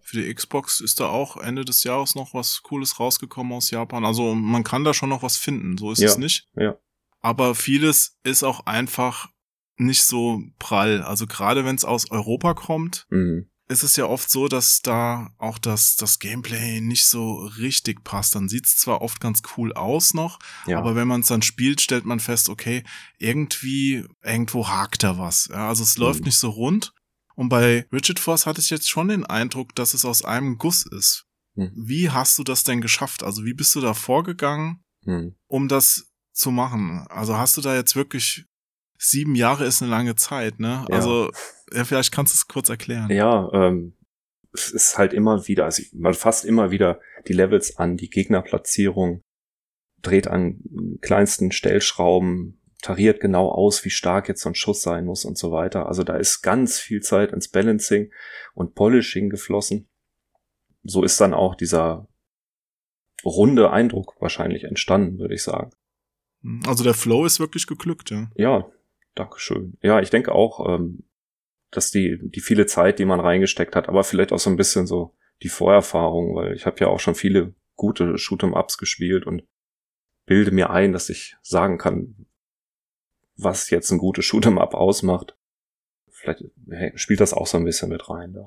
[0.03, 4.05] Für die Xbox ist da auch Ende des Jahres noch was Cooles rausgekommen aus Japan.
[4.05, 5.77] Also man kann da schon noch was finden.
[5.77, 6.49] So ist ja, es nicht.
[6.57, 6.77] Ja.
[7.21, 9.29] Aber vieles ist auch einfach
[9.79, 11.01] nicht so prall.
[11.01, 13.49] Also gerade wenn es aus Europa kommt, Mhm.
[13.67, 18.35] ist es ja oft so, dass da auch das, das Gameplay nicht so richtig passt.
[18.35, 20.79] Dann sieht's zwar oft ganz cool aus noch, Ja.
[20.79, 22.83] aber wenn man es dann spielt, stellt man fest, okay,
[23.19, 25.47] irgendwie, irgendwo hakt da was.
[25.51, 26.25] Ja, also es läuft Mhm.
[26.25, 26.93] nicht so rund.
[27.35, 30.85] Und bei Rigid Force hatte ich jetzt schon den Eindruck, dass es aus einem Guss
[30.85, 31.25] ist.
[31.55, 31.71] Mhm.
[31.75, 33.23] Wie hast du das denn geschafft?
[33.23, 35.35] Also wie bist du da vorgegangen, Mhm.
[35.47, 37.05] um das zu machen?
[37.09, 38.45] Also hast du da jetzt wirklich
[38.99, 40.85] sieben Jahre ist eine lange Zeit, ne?
[40.89, 40.95] Ja.
[40.95, 41.31] Also
[41.73, 43.09] ja, vielleicht kannst du es kurz erklären.
[43.09, 43.95] Ja, ähm,
[44.53, 49.21] es ist halt immer wieder, also man fasst immer wieder die Levels an, die Gegnerplatzierung,
[50.01, 50.59] dreht an
[51.01, 55.51] kleinsten Stellschrauben, tariert genau aus, wie stark jetzt so ein Schuss sein muss und so
[55.51, 55.87] weiter.
[55.87, 58.11] Also da ist ganz viel Zeit ins Balancing
[58.53, 59.87] und Polishing geflossen.
[60.83, 62.07] So ist dann auch dieser
[63.23, 65.71] runde Eindruck wahrscheinlich entstanden, würde ich sagen.
[66.65, 68.31] Also der Flow ist wirklich geglückt, ja.
[68.35, 68.71] Ja,
[69.15, 69.77] Dankeschön.
[69.81, 71.03] Ja, ich denke auch, ähm,
[71.71, 74.87] dass die, die viele Zeit, die man reingesteckt hat, aber vielleicht auch so ein bisschen
[74.87, 79.43] so die Vorerfahrung, weil ich habe ja auch schon viele gute Shoot'em-Ups gespielt und
[80.25, 82.25] bilde mir ein, dass ich sagen kann,
[83.35, 85.35] was jetzt ein gutes Shoot'em-Up ausmacht.
[86.09, 88.45] Vielleicht hey, spielt das auch so ein bisschen mit rein da.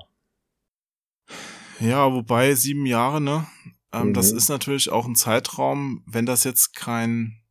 [1.80, 3.46] Ja, wobei sieben Jahre, ne?
[3.92, 4.14] Ähm, Mhm.
[4.14, 7.41] Das ist natürlich auch ein Zeitraum, wenn das jetzt kein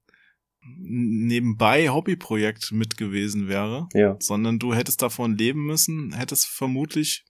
[0.63, 7.25] nebenbei Hobbyprojekt mit gewesen wäre, Ja, sondern du hättest davon leben müssen, hätte es vermutlich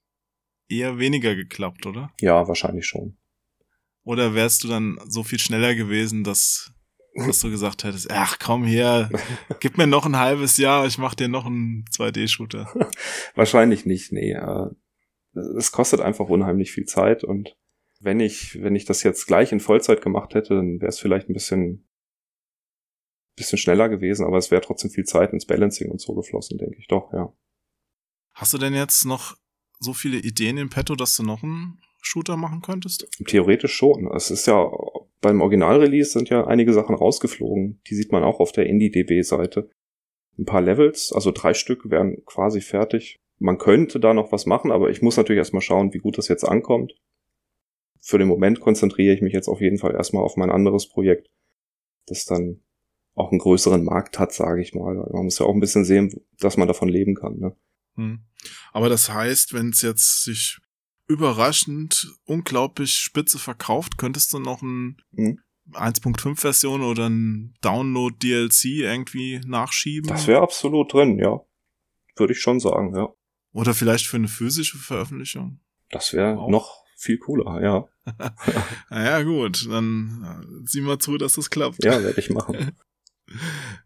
[0.69, 2.11] eher weniger geklappt, oder?
[2.19, 3.17] ja, wahrscheinlich schon.
[4.03, 6.73] Oder wärst du dann so viel schneller gewesen, dass,
[7.15, 9.09] dass du gesagt hättest, ach komm her,
[9.59, 12.67] gib mir noch ein halbes Jahr, ich mach dir noch einen 2D-Shooter.
[13.35, 14.31] Wahrscheinlich nicht, nee.
[14.31, 14.67] äh,
[15.57, 17.55] Es kostet einfach unheimlich viel Zeit und
[17.99, 21.29] wenn ich, wenn ich das jetzt gleich in Vollzeit gemacht hätte, dann wäre es vielleicht
[21.29, 21.87] ein bisschen,
[23.35, 26.77] bisschen schneller gewesen, aber es wäre trotzdem viel Zeit ins Balancing und so geflossen, denke
[26.79, 27.33] ich doch, ja.
[28.33, 29.35] Hast du denn jetzt noch
[29.79, 33.07] so viele Ideen im Petto, dass du noch einen Shooter machen könntest?
[33.25, 34.09] Theoretisch schon.
[34.15, 34.69] Es ist ja,
[35.21, 37.81] beim Originalrelease sind ja einige Sachen rausgeflogen.
[37.87, 39.69] Die sieht man auch auf der IndieDB-Seite.
[40.37, 43.19] Ein paar Levels, also drei Stück wären quasi fertig.
[43.37, 46.27] Man könnte da noch was machen, aber ich muss natürlich erstmal schauen, wie gut das
[46.27, 46.93] jetzt ankommt.
[47.99, 51.29] Für den Moment konzentriere ich mich jetzt auf jeden Fall erstmal auf mein anderes Projekt,
[52.07, 52.63] das dann
[53.15, 54.95] auch einen größeren Markt hat, sage ich mal.
[55.11, 57.37] Man muss ja auch ein bisschen sehen, dass man davon leben kann.
[57.37, 57.55] Ne?
[57.95, 58.19] Hm.
[58.71, 60.59] Aber das heißt, wenn es jetzt sich
[61.07, 65.39] überraschend unglaublich spitze verkauft, könntest du noch ein Mhm.
[65.73, 70.09] 1.5 Version oder ein Download DLC irgendwie nachschieben?
[70.09, 71.39] Das wäre absolut drin, ja.
[72.17, 73.09] Würde ich schon sagen, ja.
[73.53, 75.59] oder vielleicht für eine physische Veröffentlichung?
[75.89, 76.49] Das wäre Auch.
[76.49, 77.87] noch viel cooler, ja.
[78.89, 81.83] Naja, gut, dann äh, sieh mal zu, dass das klappt.
[81.83, 82.71] Ja, werde ich machen.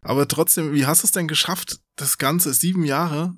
[0.02, 3.34] Aber trotzdem, wie hast du es denn geschafft, das Ganze sieben Jahre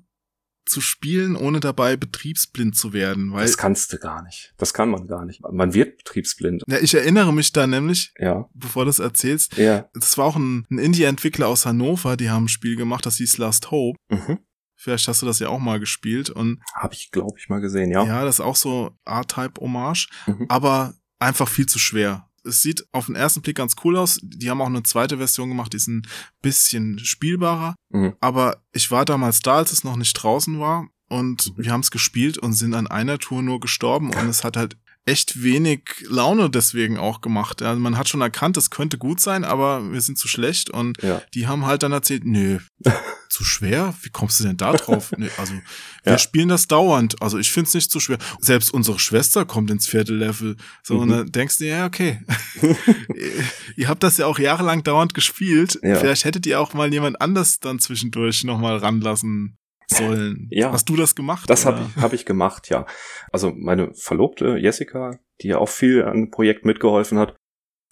[0.66, 3.32] zu spielen, ohne dabei betriebsblind zu werden?
[3.32, 4.52] Weil Das kannst du gar nicht.
[4.58, 5.40] Das kann man gar nicht.
[5.50, 6.62] Man wird betriebsblind.
[6.68, 9.88] ja, ich erinnere mich da nämlich, Ja, bevor du es erzählst, ja.
[9.94, 13.38] das war auch ein, ein Indie-Entwickler aus Hannover, die haben ein Spiel gemacht, das hieß
[13.38, 13.98] Last Hope.
[14.10, 14.38] Mhm.
[14.80, 16.30] Vielleicht hast du das ja auch mal gespielt.
[16.30, 18.04] Und Habe ich, glaube ich, mal gesehen, ja.
[18.04, 20.46] ja, das ist auch so A-Type-Hommage, Mhm.
[20.48, 22.27] aber einfach viel zu schwer.
[22.44, 24.20] Es sieht auf den ersten Blick ganz cool aus.
[24.22, 26.06] Die haben auch eine zweite Version gemacht, die ist ein
[26.42, 27.74] bisschen spielbarer.
[27.90, 28.14] Mhm.
[28.20, 30.88] Aber ich war damals da, als es noch nicht draußen war.
[31.08, 34.10] Und wir haben es gespielt und sind an einer Tour nur gestorben.
[34.10, 34.76] Und es hat halt
[35.08, 37.62] echt wenig Laune deswegen auch gemacht.
[37.62, 40.70] Also man hat schon erkannt, es könnte gut sein, aber wir sind zu schlecht.
[40.70, 41.22] Und Ja.
[41.34, 42.58] die haben halt dann erzählt, nö,
[43.30, 43.94] zu schwer?
[44.02, 45.12] Wie kommst du denn da drauf?
[45.18, 45.54] nee, also
[46.02, 46.18] wir Ja.
[46.18, 47.20] spielen das dauernd.
[47.22, 48.18] Also ich find's nicht zu schwer.
[48.40, 50.56] Selbst unsere Schwester kommt ins vierte Level.
[50.82, 51.12] So, und Mhm.
[51.12, 52.20] dann denkst du, ja, okay.
[53.76, 55.78] ihr habt das ja auch jahrelang dauernd gespielt.
[55.82, 55.96] Ja.
[55.96, 59.56] Vielleicht hättet ihr auch mal jemand anders dann zwischendurch nochmal ranlassen
[59.90, 60.48] sollen.
[60.50, 60.72] Ja.
[60.72, 61.48] Hast du das gemacht?
[61.48, 62.86] Das habe ich, hab ich gemacht, ja.
[63.32, 67.36] Also meine Verlobte Jessica, die ja auch viel an dem Projekt mitgeholfen hat,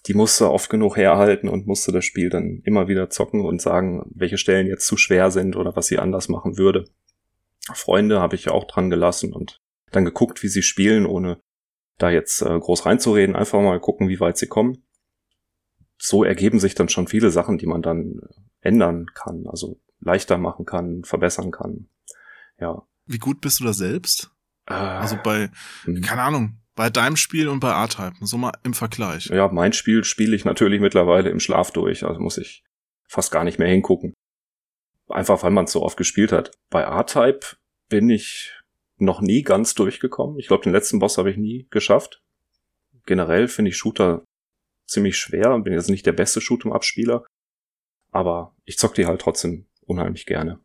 [0.05, 4.03] die musste oft genug herhalten und musste das Spiel dann immer wieder zocken und sagen,
[4.13, 6.85] welche Stellen jetzt zu schwer sind oder was sie anders machen würde.
[7.73, 9.59] Freunde habe ich auch dran gelassen und
[9.91, 11.39] dann geguckt, wie sie spielen, ohne
[11.97, 13.35] da jetzt äh, groß reinzureden.
[13.35, 14.83] Einfach mal gucken, wie weit sie kommen.
[15.97, 18.21] So ergeben sich dann schon viele Sachen, die man dann
[18.61, 21.89] ändern kann, also leichter machen kann, verbessern kann.
[22.59, 22.83] Ja.
[23.05, 24.31] Wie gut bist du da selbst?
[24.65, 25.49] Äh, Also bei,
[25.83, 26.01] hm.
[26.01, 28.15] keine Ahnung, bei deinem Spiel und bei A-Type.
[28.21, 29.25] So mal im Vergleich.
[29.27, 32.63] Ja, mein Spiel spiele ich natürlich mittlerweile im Schlaf durch, also muss ich
[33.07, 34.13] fast gar nicht mehr hingucken.
[35.09, 36.51] Einfach weil man es so oft gespielt hat.
[36.69, 37.57] Bei R-Type
[37.89, 38.53] bin ich
[38.97, 40.37] noch nie ganz durchgekommen.
[40.39, 42.21] Ich glaube, den letzten Boss habe ich nie geschafft.
[43.05, 44.25] Generell finde ich Shooter
[44.85, 47.25] ziemlich schwer, bin jetzt nicht der beste Shoot'em-Up-Spieler,
[48.11, 50.59] aber ich zock die halt trotzdem unheimlich gerne.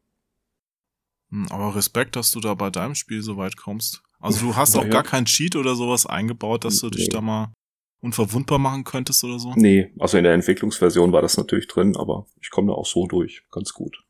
[1.30, 4.02] Hm, Aber Respekt, dass du da bei deinem Spiel so weit kommst.
[4.20, 4.90] Also du hast auch Ja.
[4.90, 7.12] gar keinen Cheat oder sowas eingebaut, dass du dich Nee.
[7.12, 7.52] da mal
[8.00, 9.52] unverwundbar machen könntest oder so?
[9.54, 13.06] Nee, also in der Entwicklungsversion war das natürlich drin, aber ich komme da auch so
[13.06, 14.04] durch, ganz gut.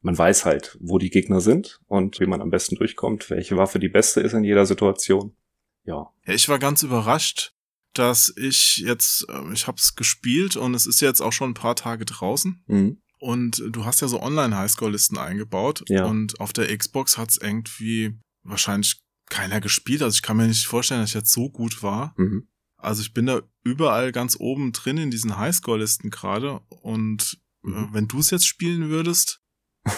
[0.00, 3.80] Man weiß halt, wo die Gegner sind und wie man am besten durchkommt, welche Waffe
[3.80, 5.36] die beste ist in jeder Situation.
[5.84, 7.52] Ja, Ja, ich war ganz überrascht,
[7.94, 11.54] dass ich jetzt, äh, ich habe es gespielt und es ist jetzt auch schon ein
[11.54, 12.62] paar Tage draußen.
[12.68, 13.02] mhm.
[13.18, 15.84] Und du hast ja so Online-Highscore-Listen eingebaut.
[15.88, 16.04] Ja.
[16.06, 20.02] Und auf der Xbox hat es irgendwie wahrscheinlich keiner gespielt.
[20.02, 22.14] Also ich kann mir nicht vorstellen, dass ich jetzt so gut war.
[22.16, 22.48] Mhm.
[22.76, 26.60] Also ich bin da überall ganz oben drin in diesen Highscore-Listen gerade.
[26.68, 27.88] Und äh, Mhm.
[27.92, 29.40] wenn du es jetzt spielen würdest,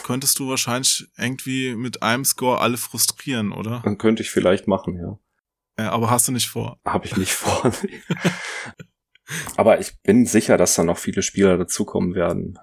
[0.04, 3.82] könntest du wahrscheinlich irgendwie mit einem Score alle frustrieren, oder?
[3.84, 5.18] dann könnte ich vielleicht machen, ja.
[5.76, 6.80] Äh, aber hast du nicht vor.
[6.86, 7.70] Habe ich nicht vor.
[9.56, 12.58] Aber ich bin sicher, dass da noch viele Spieler dazukommen werden.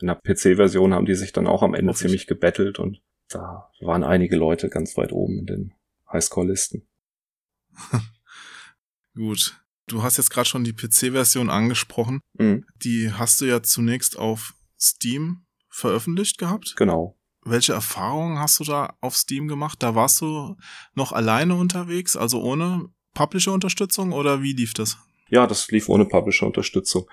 [0.00, 2.10] In der PC-Version haben die sich dann auch am Ende Hoffe ich.
[2.10, 5.74] ziemlich gebettelt und da waren einige Leute ganz weit oben in den
[6.12, 6.86] Highscore-Listen.
[9.14, 9.60] Gut.
[9.88, 12.20] Du hast jetzt gerade schon die PC-Version angesprochen.
[12.38, 12.66] Mhm.
[12.82, 16.74] Die hast du ja zunächst auf Steam veröffentlicht gehabt.
[16.76, 17.16] Genau.
[17.42, 19.82] Welche Erfahrungen hast du da auf Steam gemacht?
[19.82, 20.56] Da warst du
[20.94, 24.98] noch alleine unterwegs, also ohne Publisher-Unterstützung oder wie lief das?
[25.28, 27.08] Ja, das lief ohne Publisher-Unterstützung.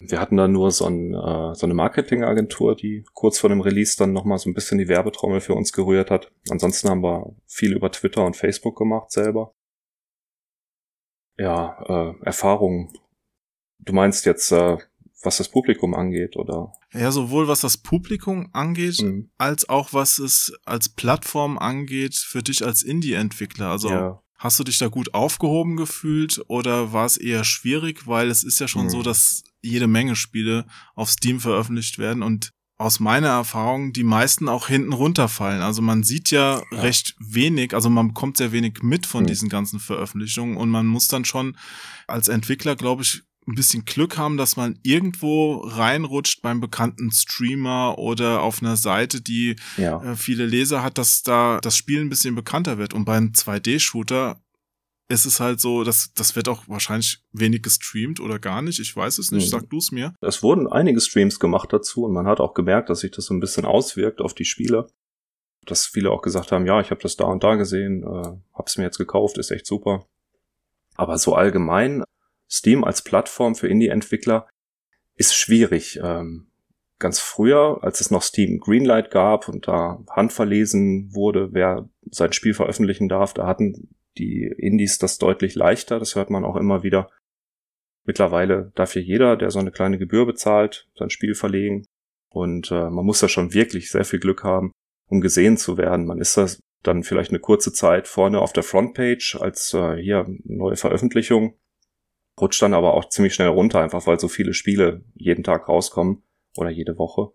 [0.00, 3.96] Wir hatten da nur so, ein, äh, so eine Marketingagentur, die kurz vor dem Release
[3.96, 6.30] dann nochmal so ein bisschen die Werbetrommel für uns gerührt hat.
[6.50, 9.54] Ansonsten haben wir viel über Twitter und Facebook gemacht selber.
[11.36, 12.92] Ja, äh, Erfahrungen.
[13.80, 14.76] Du meinst jetzt, äh,
[15.22, 16.72] was das Publikum angeht, oder?
[16.92, 19.30] Ja, sowohl was das Publikum angeht, Mhm.
[19.36, 23.68] als auch was es als Plattform angeht für dich als Indie-Entwickler.
[23.68, 24.22] Also ja.
[24.38, 28.60] Hast du dich da gut aufgehoben gefühlt oder war es eher schwierig, weil es ist
[28.60, 28.90] ja schon Hm.
[28.90, 34.48] so, dass jede Menge Spiele auf Steam veröffentlicht werden und aus meiner Erfahrung die meisten
[34.48, 35.60] auch hinten runterfallen.
[35.62, 36.80] Also man sieht ja, Ja.
[36.80, 39.26] recht wenig, also man bekommt sehr wenig mit von Hm.
[39.26, 41.56] diesen ganzen Veröffentlichungen und man muss dann schon
[42.06, 47.98] als Entwickler, glaube ich, ein bisschen Glück haben, dass man irgendwo reinrutscht beim bekannten Streamer
[47.98, 50.02] oder auf einer Seite, die Ja.
[50.02, 52.92] äh, viele Leser hat, dass da das Spiel ein bisschen bekannter wird.
[52.94, 54.40] Und beim 2D-Shooter
[55.10, 58.78] ist es halt so, dass das wird auch wahrscheinlich wenig gestreamt oder gar nicht.
[58.78, 59.46] Ich weiß es nicht.
[59.46, 59.50] Mhm.
[59.50, 60.14] Sag du es mir.
[60.20, 63.32] Es wurden einige Streams gemacht dazu und man hat auch gemerkt, dass sich das so
[63.34, 64.86] ein bisschen auswirkt auf die Spieler.
[65.64, 68.76] Dass viele auch gesagt haben, ja, ich habe das da und da gesehen, äh, hab's
[68.76, 70.06] mir jetzt gekauft, ist echt super.
[70.96, 72.04] Aber so allgemein,
[72.50, 74.48] Steam als Plattform für Indie-Entwickler
[75.16, 76.00] ist schwierig.
[76.02, 76.50] Ähm,
[76.98, 82.54] ganz früher, als es noch Steam Greenlight gab und da handverlesen wurde, wer sein Spiel
[82.54, 85.98] veröffentlichen darf, da hatten die Indies das deutlich leichter.
[85.98, 87.10] Das hört man auch immer wieder.
[88.04, 91.84] Mittlerweile darf hier jeder, der so eine kleine Gebühr bezahlt, sein Spiel verlegen.
[92.30, 94.72] Und äh, man muss da schon wirklich sehr viel Glück haben,
[95.08, 96.06] um gesehen zu werden.
[96.06, 100.26] Man ist das dann vielleicht eine kurze Zeit vorne auf der Frontpage als äh, hier
[100.44, 101.54] neue Veröffentlichung,
[102.40, 106.22] rutscht dann aber auch ziemlich schnell runter, einfach weil so viele Spiele jeden Tag rauskommen
[106.56, 107.32] oder jede Woche.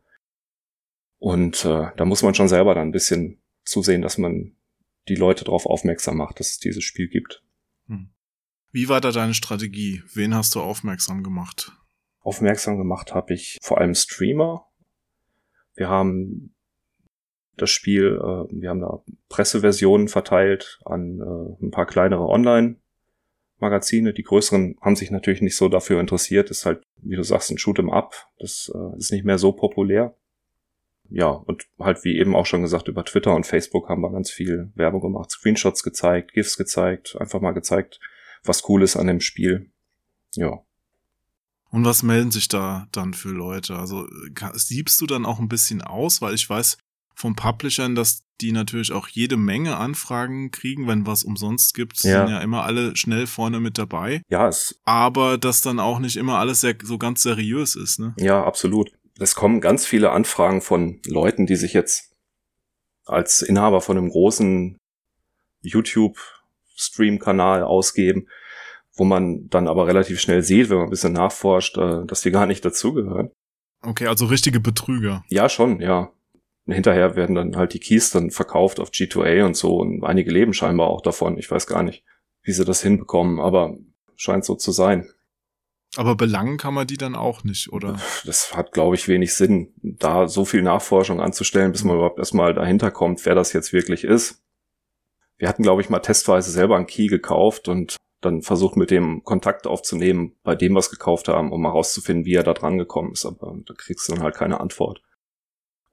[1.20, 4.56] Und äh, da muss man schon selber dann ein bisschen zusehen, dass man
[5.08, 7.44] die Leute darauf aufmerksam macht, dass es dieses Spiel gibt.
[8.74, 10.02] Wie war da deine Strategie?
[10.16, 11.72] Wen hast du aufmerksam gemacht?
[12.22, 14.66] Aufmerksam gemacht habe ich vor allem Streamer.
[15.76, 16.56] Wir haben
[17.56, 22.26] das Spiel, äh, wir haben da Presseversionen verteilt an äh, ein paar kleinere
[23.64, 24.14] Online-Magazine.
[24.14, 26.50] Die größeren haben sich natürlich nicht so dafür interessiert.
[26.50, 28.14] Ist halt, wie du sagst, ein Shoot'em Up.
[28.40, 30.16] Das äh, ist nicht mehr so populär.
[31.10, 34.32] Ja, und halt wie eben auch schon gesagt, über Twitter und Facebook haben wir ganz
[34.32, 38.00] viel Werbung gemacht, Screenshots gezeigt, GIFs gezeigt, einfach mal gezeigt,
[38.44, 39.70] was cool ist an dem Spiel.
[40.36, 40.64] Ja.
[41.70, 43.76] Und was melden sich da dann für Leute?
[43.76, 44.08] Also
[44.54, 46.78] siebst du dann auch ein bisschen aus, weil ich weiß
[47.16, 52.26] von Publishern, dass die natürlich auch jede Menge Anfragen kriegen, wenn was umsonst gibt, Ja.
[52.26, 54.22] sind ja immer alle schnell vorne mit dabei.
[54.30, 58.16] Ja, es Aber dass dann auch nicht immer alles sehr, so ganz seriös ist, ne?
[58.18, 58.92] Ja, absolut.
[59.20, 62.12] Es kommen ganz viele Anfragen von Leuten, die sich jetzt
[63.06, 64.78] als Inhaber von einem großen
[65.62, 68.28] YouTube-Stream-Kanal ausgeben,
[68.96, 72.32] wo man dann aber relativ schnell sieht, wenn man ein bisschen nachforscht, äh, dass die
[72.32, 73.32] gar nicht dazugehören.
[73.82, 75.24] Okay, also richtige Betrüger.
[75.30, 76.12] Ja, schon, ja.
[76.66, 80.54] Hinterher werden dann halt die Keys dann verkauft auf G2A und so und einige leben
[80.54, 81.38] scheinbar auch davon.
[81.38, 82.04] Ich weiß gar nicht,
[82.42, 83.78] wie sie das hinbekommen, aber
[84.16, 85.10] scheint so zu sein.
[85.96, 88.00] Aber belangen kann man die dann auch nicht, oder?
[88.26, 92.54] das hat, glaube ich, wenig Sinn, da so viel Nachforschung anzustellen, bis man überhaupt erstmal
[92.54, 94.42] dahinter kommt, wer das jetzt wirklich ist.
[95.38, 99.24] Wir hatten, glaube ich, mal testweise selber einen Key gekauft und dann versucht mit dem
[99.24, 102.78] Kontakt aufzunehmen, bei dem wir es gekauft haben, um mal rauszufinden, wie er da dran
[102.78, 103.26] gekommen ist.
[103.26, 105.02] Aber da kriegst du dann halt keine Antwort.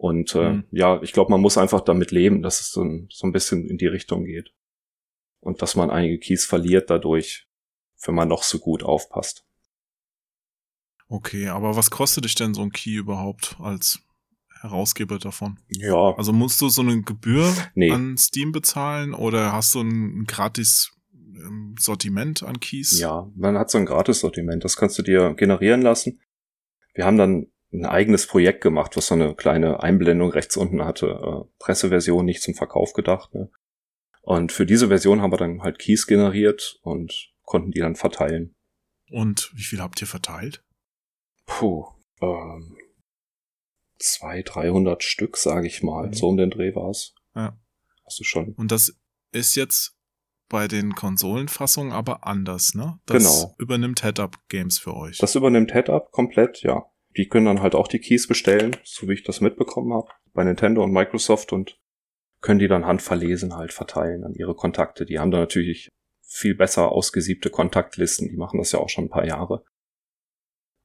[0.01, 0.65] Und äh, Mhm.
[0.71, 3.69] ja, ich glaube, man muss einfach damit leben, dass es so ein, so ein bisschen
[3.69, 4.55] in die Richtung geht.
[5.41, 7.47] Und dass man einige Keys verliert dadurch,
[8.07, 9.45] wenn man noch so gut aufpasst.
[11.09, 14.01] Okay, aber was kostet dich denn so ein Key überhaupt als
[14.63, 15.59] Herausgeber davon?
[15.69, 17.91] Ja, Also musst du so eine Gebühr Nee.
[17.91, 22.99] an Steam bezahlen oder hast du ein gratis ähm, Sortiment an Keys?
[22.99, 26.21] Ja, man hat so ein Gratis-Sortiment, das kannst du dir generieren lassen.
[26.95, 31.07] Wir haben dann ein eigenes Projekt gemacht, was so eine kleine Einblendung rechts unten hatte.
[31.07, 33.33] Äh, Presseversion, nicht zum Verkauf gedacht.
[33.35, 33.51] Ne?
[34.23, 38.55] Und für diese Version haben wir dann halt Keys generiert und konnten die dann verteilen.
[39.11, 40.65] Und wie viel habt ihr verteilt?
[41.47, 41.85] Puh,
[42.21, 42.77] ähm,
[43.99, 46.09] 200, 300 Stück, sage ich mal.
[46.09, 46.13] Mhm.
[46.15, 47.15] So um den Dreh war's.
[47.35, 47.59] Ja.
[48.05, 48.55] Hast du schon.
[48.55, 48.97] Und das
[49.33, 49.97] ist jetzt
[50.49, 52.99] bei den Konsolenfassungen aber anders, ne?
[53.07, 53.55] Das Genau.
[53.59, 55.19] übernimmt Head-Up Games für euch.
[55.19, 56.85] Das übernimmt Head-Up komplett, ja.
[57.17, 60.45] Die können dann halt auch die Keys bestellen, so wie ich das mitbekommen habe, bei
[60.45, 61.79] Nintendo und Microsoft und
[62.41, 65.05] können die dann handverlesen halt verteilen an ihre Kontakte.
[65.05, 65.89] Die haben da natürlich
[66.23, 69.65] viel besser ausgesiebte Kontaktlisten, die machen das ja auch schon ein paar Jahre.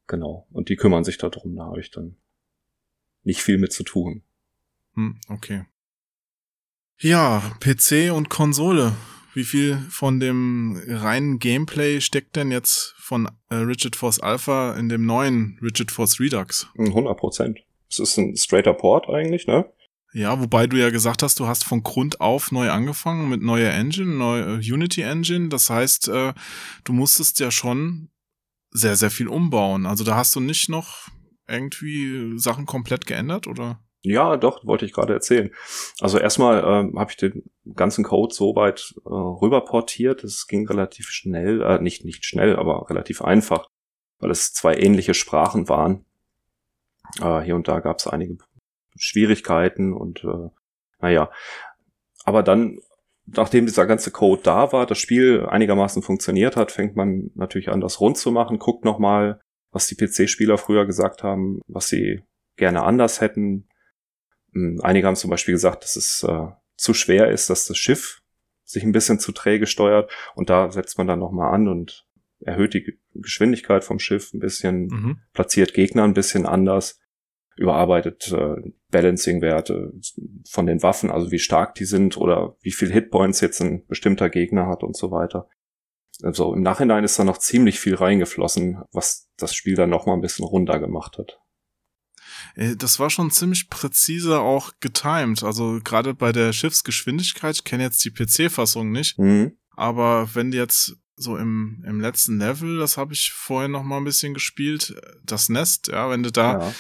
[0.08, 0.48] Genau.
[0.52, 2.18] Und die kümmern sich darum, da habe ich dann
[3.24, 4.24] nicht viel mit zu tun.
[4.94, 5.66] Hm, okay.
[7.00, 8.96] Ja, PC und Konsole.
[9.36, 14.88] Wie viel von dem reinen Gameplay steckt denn jetzt von äh, Rigid Force Alpha in
[14.88, 16.68] dem neuen Rigid Force Redux?
[16.78, 17.60] 100 Prozent.
[17.90, 19.66] Es ist ein straighter Port eigentlich, ne?
[20.14, 23.74] Ja, wobei du ja gesagt hast, du hast von Grund auf neu angefangen mit neuer
[23.74, 25.50] Engine, neue äh, Unity Engine.
[25.50, 26.34] Das heißt, äh,
[26.86, 28.08] du musstest ja schon
[28.72, 29.86] sehr, sehr viel umbauen.
[29.86, 31.10] Also da hast du nicht noch
[31.46, 33.82] irgendwie Sachen komplett geändert, oder?
[34.06, 35.52] Ja, doch, wollte ich gerade erzählen.
[36.00, 37.44] Also erstmal ähm, habe ich den
[37.74, 40.24] ganzen Code so weit äh, rüber portiert.
[40.24, 43.68] Es ging relativ schnell, äh, nicht nicht schnell, aber relativ einfach,
[44.20, 46.06] weil es zwei ähnliche Sprachen waren.
[47.22, 48.38] Äh, hier und da gab es einige
[48.96, 50.50] Schwierigkeiten und äh,
[51.00, 51.32] naja.
[52.24, 52.80] Aber dann,
[53.26, 57.82] nachdem dieser ganze Code da war, das Spiel einigermaßen funktioniert hat, fängt man natürlich an,
[57.82, 59.42] das rund zu machen, guckt nochmal,
[59.72, 62.24] was die PC-Spieler früher gesagt haben, was sie
[62.56, 63.68] gerne anders hätten,
[64.82, 66.48] Einige haben zum Beispiel gesagt, dass es äh,
[66.78, 68.22] zu schwer ist, dass das Schiff
[68.64, 72.06] sich ein bisschen zu träge steuert und da setzt man dann nochmal an und
[72.40, 75.18] erhöht die Ge- Geschwindigkeit vom Schiff ein bisschen, Mhm.
[75.34, 77.00] platziert Gegner ein bisschen anders,
[77.58, 78.56] überarbeitet äh,
[78.92, 79.94] Balancing-Werte
[80.50, 84.30] von den Waffen, also wie stark die sind oder wie viel Hitpoints jetzt ein bestimmter
[84.30, 85.48] Gegner hat und so weiter.
[86.24, 90.22] Also im Nachhinein ist da noch ziemlich viel reingeflossen, was das Spiel dann nochmal ein
[90.22, 91.40] bisschen runder gemacht hat.
[92.56, 95.44] Äh, Das war schon ziemlich präzise auch getimed.
[95.44, 99.54] Also gerade bei der Schiffsgeschwindigkeit, ich kenne jetzt die PC-Fassung nicht, Mhm.
[99.72, 104.04] aber wenn jetzt so im, im letzten Level, das habe ich vorher noch mal ein
[104.04, 106.74] bisschen gespielt, das Nest, ja, wenn du da Ja.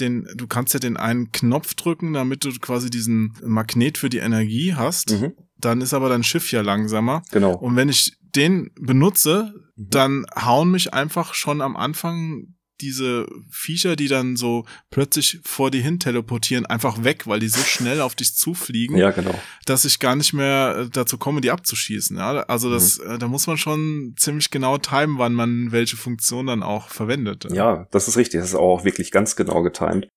[0.00, 4.18] den, du kannst ja den einen Knopf drücken, damit du quasi diesen Magnet für die
[4.18, 5.32] Energie hast, Mhm.
[5.58, 7.22] dann ist aber dein Schiff ja langsamer.
[7.32, 7.54] Genau.
[7.54, 9.88] Und wenn ich den benutze, Mhm.
[9.90, 15.80] dann hauen mich einfach schon am Anfang diese Viecher, die dann so plötzlich vor dir
[15.80, 19.34] hin teleportieren, einfach weg, weil die so schnell auf dich zufliegen, Ja, genau.
[19.64, 22.16] dass ich gar nicht mehr äh, dazu komme, die abzuschießen.
[22.16, 22.40] Ja?
[22.42, 26.62] Also das, äh, da muss man schon ziemlich genau timen, wann man welche Funktion dann
[26.62, 27.46] auch verwendet.
[27.52, 28.40] Ja, das ist richtig.
[28.40, 30.08] Das ist auch wirklich ganz genau getimt.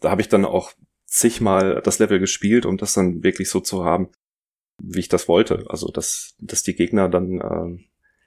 [0.00, 0.72] Da habe ich dann auch
[1.06, 4.08] zigmal das Level gespielt, um das dann wirklich so zu haben,
[4.82, 5.64] wie ich das wollte.
[5.68, 7.84] Also, dass, dass die Gegner dann ähm,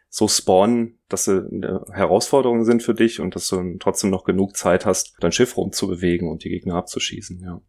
[0.09, 4.55] so spawnen, dass sie eine Herausforderung sind für dich und dass du trotzdem noch genug
[4.55, 7.61] Zeit hast, dein Schiff rumzubewegen und die Gegner abzuschießen, ja.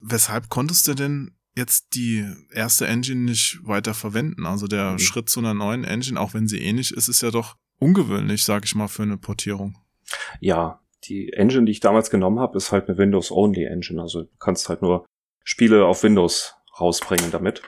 [0.00, 4.46] Weshalb konntest du denn jetzt die erste Engine nicht weiter verwenden?
[4.46, 4.98] Also der Mhm.
[4.98, 8.64] Schritt zu einer neuen Engine, auch wenn sie ähnlich ist, ist ja doch ungewöhnlich, sag
[8.64, 9.76] ich mal, für eine Portierung.
[10.40, 14.00] Ja, die Engine, die ich damals genommen habe, ist halt eine Windows-Only-Engine.
[14.00, 15.06] Also du kannst halt nur
[15.44, 17.62] Spiele auf Windows rausbringen damit.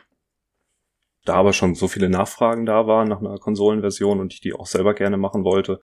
[1.25, 4.67] Da aber schon so viele Nachfragen da waren nach einer Konsolenversion und ich die auch
[4.67, 5.81] selber gerne machen wollte,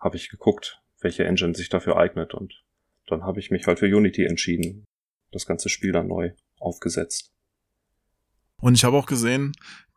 [0.00, 2.62] habe ich geguckt, welche Engine sich dafür eignet und
[3.06, 4.84] dann habe ich mich halt für Unity entschieden.
[5.32, 7.32] Das ganze Spiel dann neu aufgesetzt.
[8.60, 9.52] Und ich habe auch gesehen,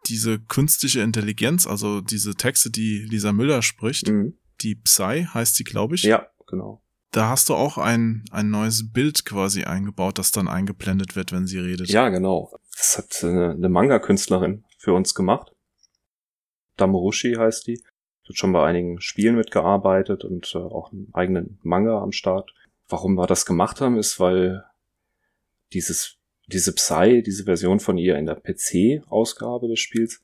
[0.07, 4.37] diese künstliche Intelligenz, also diese Texte, die Lisa Müller spricht, Mhm.
[4.61, 6.03] die Psy heißt die, glaube ich.
[6.03, 6.81] Ja, genau.
[7.11, 11.45] Da hast du auch ein, ein neues Bild quasi eingebaut, das dann eingeblendet wird, wenn
[11.45, 11.89] sie redet.
[11.89, 12.53] Ja, genau.
[12.75, 15.53] Das hat eine, eine Manga-Künstlerin für uns gemacht.
[16.77, 17.83] Damorushi heißt die.
[18.27, 22.51] Hat schon bei einigen Spielen mitgearbeitet und äh, auch einen eigenen Manga am Start.
[22.89, 24.63] Warum wir das gemacht haben, ist, weil
[25.71, 26.17] dieses,
[26.47, 30.23] diese Psy, diese Version von ihr in der PC-Ausgabe des Spiels,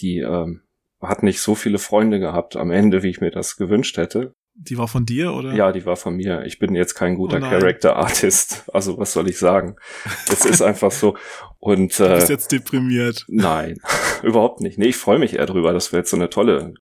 [0.00, 0.62] die ähm,
[1.00, 4.34] hat nicht so viele Freunde gehabt am Ende, wie ich mir das gewünscht hätte.
[4.68, 5.52] Die war von dir, oder?
[5.54, 6.44] Ja, die war von mir.
[6.44, 7.40] Ich bin jetzt kein guter Oh.
[7.40, 8.64] Character Artist.
[8.72, 9.76] Also was soll ich sagen?
[10.30, 11.16] Es ist einfach so.
[11.58, 13.24] Und Du äh, bist jetzt deprimiert.
[13.28, 13.78] nein,
[14.22, 14.78] überhaupt nicht.
[14.78, 16.74] Nee, ich freue mich eher drüber, dass wir jetzt so eine tolle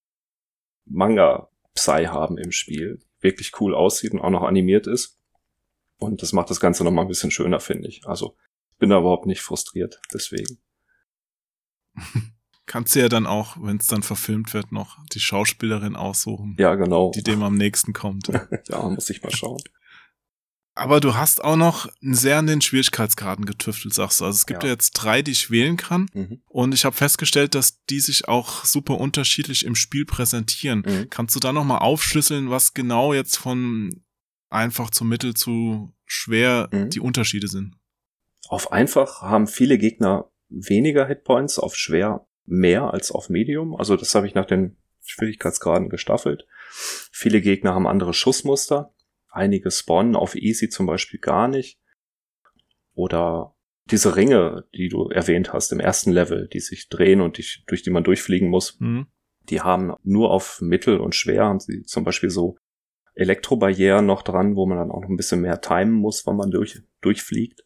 [0.86, 3.00] Manga-Psy haben im Spiel.
[3.20, 5.18] Wirklich cool aussieht und auch noch animiert ist.
[5.98, 8.02] Und das macht das Ganze noch mal ein bisschen schöner, finde ich.
[8.08, 8.36] Also
[8.74, 10.00] ich bin da überhaupt nicht frustriert.
[10.14, 10.58] Deswegen.
[12.68, 16.76] Kannst du ja dann auch, wenn es dann verfilmt wird, noch die Schauspielerin aussuchen, Ja,
[16.76, 17.12] genau.
[17.14, 18.28] die dem am nächsten kommt.
[18.70, 19.62] Ja, muss ich mal schauen.
[20.74, 24.26] Aber du hast auch noch sehr an den Schwierigkeitsgraden getüftelt, sagst du.
[24.26, 24.74] Also es gibt ja, Ja.
[24.74, 26.08] jetzt drei, die ich wählen kann.
[26.14, 26.42] Mhm.
[26.48, 30.84] Und ich habe festgestellt, dass die sich auch super unterschiedlich im Spiel präsentieren.
[30.88, 31.10] Mhm.
[31.10, 34.02] Kannst du da noch mal aufschlüsseln, was genau jetzt von
[34.50, 36.90] einfach zu mittel zu schwer Mhm.
[36.90, 37.76] die Unterschiede sind?
[38.48, 43.76] Auf einfach haben viele Gegner weniger Hitpoints, auf schwer mehr als auf Medium.
[43.76, 46.46] Also das habe ich nach den Schwierigkeitsgraden gestaffelt.
[46.70, 48.94] Viele Gegner haben andere Schussmuster.
[49.30, 51.80] Einige spawnen auf Easy zum Beispiel gar nicht.
[52.94, 57.46] Oder diese Ringe, die du erwähnt hast im ersten Level, die sich drehen und die,
[57.68, 59.08] durch die man durchfliegen muss, Hm?
[59.50, 62.58] die haben nur auf Mittel und Schwer haben sie zum Beispiel so
[63.14, 66.50] Elektrobarrieren noch dran, wo man dann auch noch ein bisschen mehr timen muss, wenn man
[66.52, 67.62] durch, durchfliegt.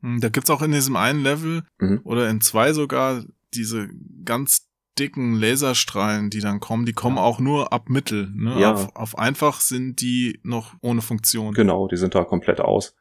[0.00, 2.00] Hm, Da gibt's auch in diesem einen Level Mhm.
[2.04, 3.24] oder in zwei sogar
[3.54, 3.88] diese
[4.24, 7.22] ganz dicken Laserstrahlen, die dann kommen, die kommen Ja.
[7.22, 8.30] auch nur ab Mittel.
[8.34, 8.60] Ne?
[8.60, 8.72] Ja.
[8.74, 11.54] Auf, auf einfach sind die noch ohne Funktion.
[11.54, 12.94] Genau, die sind da komplett aus.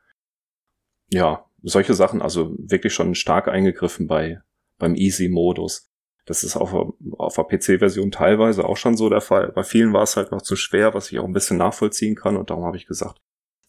[1.10, 4.42] Ja, solche Sachen, also wirklich schon stark eingegriffen bei
[4.78, 5.90] beim Easy-Modus.
[6.26, 6.74] Das ist auf,
[7.18, 9.52] auf der PC-Version teilweise auch schon so der Fall.
[9.52, 12.38] Bei vielen war es halt noch zu schwer, was ich auch ein bisschen nachvollziehen kann.
[12.38, 13.20] Und darum habe ich gesagt,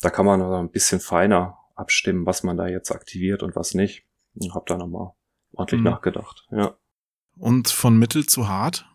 [0.01, 4.07] da kann man ein bisschen feiner abstimmen, was man da jetzt aktiviert und was nicht.
[4.35, 5.13] Und habe da nochmal
[5.53, 5.87] ordentlich Mhm.
[5.91, 6.47] nachgedacht.
[6.51, 6.77] Ja.
[7.39, 8.87] Und von mittel zu hart?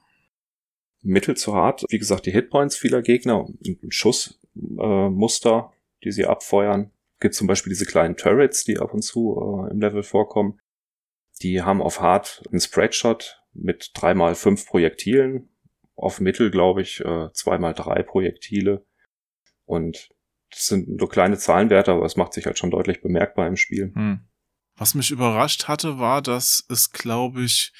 [1.01, 1.85] Mittel zu hart.
[1.89, 3.47] Wie gesagt, die Hitpoints vieler Gegner
[3.89, 6.91] Schussmuster, äh, die sie abfeuern.
[7.19, 10.59] Gibt zum Beispiel diese kleinen Turrets, die ab und zu äh, im Level vorkommen.
[11.41, 15.49] Die haben auf hart einen Spreadshot mit dreimal fünf Projektilen.
[15.95, 18.85] Auf Mittel, glaube ich, äh, zweimal drei Projektile.
[19.65, 20.09] Und
[20.51, 23.91] das sind nur kleine Zahlenwerte, aber es macht sich halt schon deutlich bemerkbar im Spiel.
[23.93, 24.19] Hm.
[24.77, 27.73] Was mich überrascht hatte, war, dass es, glaube ich,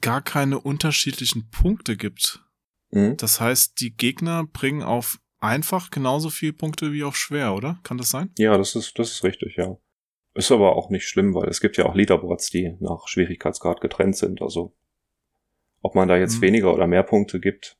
[0.00, 2.42] gar keine unterschiedlichen Punkte gibt.
[2.90, 3.16] Mhm.
[3.18, 7.78] Das heißt, die Gegner bringen auf einfach genauso viele Punkte wie auf schwer, oder?
[7.82, 8.30] Kann das sein?
[8.38, 9.76] Ja, das ist, das ist richtig, ja.
[10.34, 14.16] Ist aber auch nicht schlimm, weil es gibt ja auch Leaderboards, die nach Schwierigkeitsgrad getrennt
[14.16, 14.40] sind.
[14.40, 14.74] Also
[15.82, 16.42] ob man da jetzt Mhm.
[16.42, 17.76] weniger oder mehr Punkte gibt,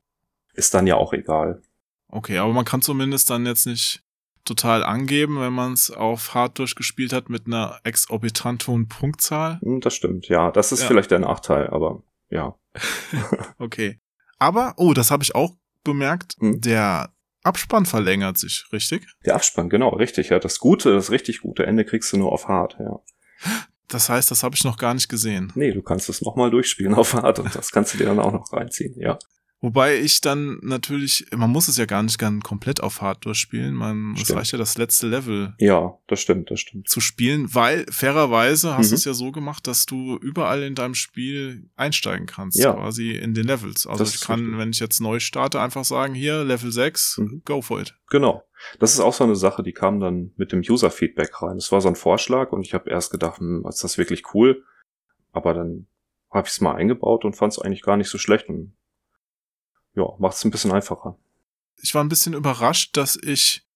[0.53, 1.63] ist dann ja auch egal.
[2.09, 4.03] Okay, aber man kann zumindest dann jetzt nicht
[4.45, 9.61] total angeben, wenn man es auf hart durchgespielt hat mit einer exorbitant hohen Punktzahl.
[9.63, 10.51] Hm, Das stimmt, ja.
[10.51, 10.87] Das ist Ja.
[10.89, 12.57] vielleicht der Nachteil, aber ja.
[13.59, 14.01] Okay.
[14.39, 15.53] Aber, oh, das habe ich auch
[15.85, 16.61] bemerkt, Hm.
[16.61, 17.11] der
[17.45, 19.07] Abspann verlängert sich, richtig?
[19.25, 20.39] Der Abspann, genau, richtig, ja.
[20.39, 23.01] Das gute, das richtig gute Ende kriegst du nur auf hart, ja.
[23.89, 25.53] Das heißt, das habe ich noch gar nicht gesehen.
[25.55, 28.33] Nee, du kannst es nochmal durchspielen auf hart und das kannst du dir dann auch
[28.33, 29.19] noch reinziehen, ja.
[29.65, 33.75] Wobei ich dann natürlich, man muss es ja gar nicht gern komplett auf hart durchspielen.
[33.75, 36.89] Man, es reicht ja das letzte Level Ja, das stimmt, das stimmt.
[36.89, 38.91] zu spielen, weil fairerweise hast Mhm.
[38.91, 42.73] du es ja so gemacht, dass du überall in deinem Spiel einsteigen kannst, Ja.
[42.73, 43.87] quasi in den Levels.
[43.87, 44.59] Also Das ich kann, richtig.
[44.59, 47.43] wenn ich jetzt neu starte, einfach sagen, hier, Level 6, Mhm.
[47.45, 47.95] go for it.
[48.11, 48.43] Genau.
[48.81, 51.57] Das ist auch so eine Sache, die kam dann mit dem User-Feedback rein.
[51.57, 54.65] Das war so ein Vorschlag und ich habe erst gedacht, hm, ist das wirklich cool?
[55.31, 55.87] Aber dann
[56.33, 58.75] habe ich es mal eingebaut und fand es eigentlich gar nicht so schlecht und
[59.95, 61.17] ja, macht es ein bisschen einfacher.
[61.83, 63.67] Ich war ein bisschen überrascht, dass ich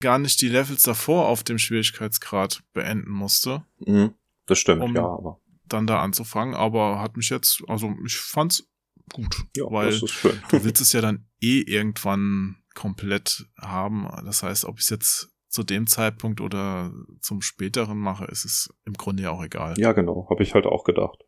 [0.00, 4.14] gar nicht die Levels davor auf dem Schwierigkeitsgrad beenden musste, Mhm.
[4.46, 8.68] Das stimmt, Um- ja, aber dann da anzufangen, aber hat mich jetzt, also ich fand's
[9.12, 10.42] gut, ja, weil das ist schön.
[10.50, 14.08] du willst es ja dann eh irgendwann komplett haben.
[14.24, 18.74] Das heißt, ob ich es jetzt zu dem Zeitpunkt oder zum späteren mache, ist es
[18.84, 19.74] im Grunde ja auch egal.
[19.78, 21.18] Ja, genau, habe ich halt auch gedacht.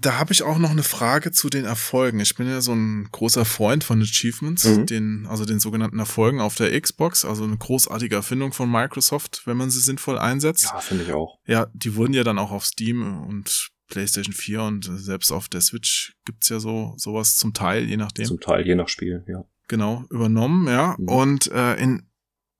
[0.00, 2.20] Da habe ich auch noch eine Frage zu den Erfolgen.
[2.20, 4.86] Ich bin ja so ein großer Freund von Achievements, Mhm.
[4.86, 9.56] den, also den sogenannten Erfolgen auf der Xbox, also eine großartige Erfindung von Microsoft, wenn
[9.56, 10.64] man sie sinnvoll einsetzt.
[10.72, 11.38] Ja, finde ich auch.
[11.46, 15.60] Ja, die wurden ja dann auch auf Steam und PlayStation 4 und selbst auf der
[15.60, 18.24] Switch gibt's ja so sowas zum Teil, je nachdem.
[18.24, 19.44] Zum Teil, je nach Spiel, ja.
[19.68, 20.94] genau, übernommen, ja.
[20.98, 21.08] Mhm.
[21.08, 22.08] Und äh, in,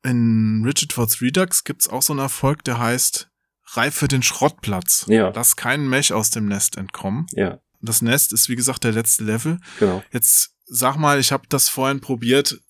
[0.03, 3.30] in Rigid Force Redux gibt's auch so einen Erfolg, der heißt
[3.77, 5.05] Reif für den Schrottplatz.
[5.09, 5.33] Ja.
[5.35, 7.27] Lass keinen Mech aus dem Nest entkommen.
[7.33, 9.59] Ja, Das Nest ist, wie gesagt, der letzte Level.
[9.79, 10.03] genau.
[10.13, 12.61] Jetzt sag mal, ich habe das vorhin probiert.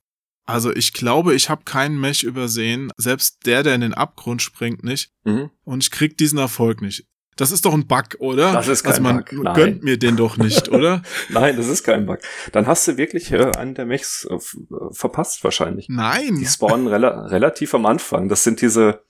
[0.46, 2.90] Also ich glaube, ich habe keinen Mech übersehen.
[2.96, 5.12] Selbst der, der in den Abgrund springt, nicht.
[5.24, 5.50] Mhm.
[5.64, 7.06] Und ich krieg diesen Erfolg nicht.
[7.36, 8.52] Das ist doch ein Bug, oder?
[8.52, 9.54] Das ist kein also man Bug, nein.
[9.54, 11.02] gönnt mir den doch nicht, oder?
[11.28, 12.18] Nein, das ist kein Bug.
[12.52, 14.38] Dann hast du wirklich äh, einen der Mechs äh, äh,
[14.92, 15.86] verpasst wahrscheinlich.
[15.88, 16.36] Nein.
[16.36, 18.28] Die spawnen rela relativ am Anfang.
[18.28, 19.04] Das sind diese,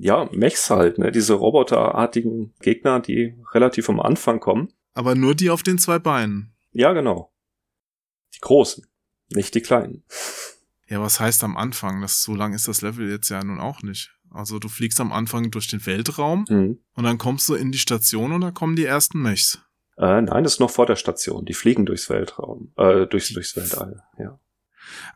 [0.00, 1.12] ja, Mechs halt, ne?
[1.12, 4.72] Diese roboterartigen Gegner, die relativ am Anfang kommen.
[4.94, 6.52] Aber nur die auf den zwei Beinen.
[6.72, 7.32] Ja, genau.
[8.34, 8.86] Die großen,
[9.30, 10.04] nicht die kleinen.
[10.88, 12.00] Ja, was heißt am Anfang?
[12.00, 14.10] Das, so lang ist das Level jetzt ja nun auch nicht.
[14.30, 16.78] Also du fliegst am Anfang durch den Weltraum Mhm.
[16.94, 19.60] und dann kommst du in die Station und da kommen die ersten Mechs.
[19.98, 21.44] Äh, nein, das ist noch vor der Station.
[21.44, 24.38] Die fliegen durchs Weltraum, äh, durchs, durchs Weltall, ja.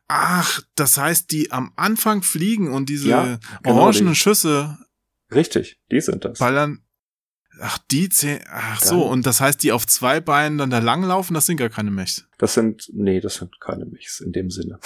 [0.08, 4.78] Ach, das heißt, die am Anfang fliegen und diese Ja, genau, orangenen die- Schüsse
[5.32, 6.38] Richtig, die sind das.
[6.38, 6.80] ballern.
[7.60, 8.40] Ach, die zehn.
[8.50, 11.56] Ach Dann- so, und das heißt, die auf zwei Beinen dann da langlaufen, das sind
[11.56, 12.26] gar keine Mechs.
[12.38, 14.78] Das sind, nee, das sind keine Mechs in dem Sinne.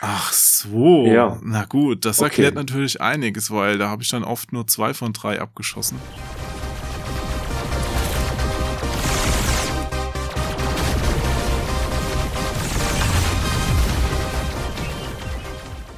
[0.00, 1.06] Ach so.
[1.06, 1.40] Ja.
[1.44, 2.24] Na gut, das Okay.
[2.26, 5.96] erklärt natürlich einiges, weil da habe ich dann oft nur zwei von drei abgeschossen.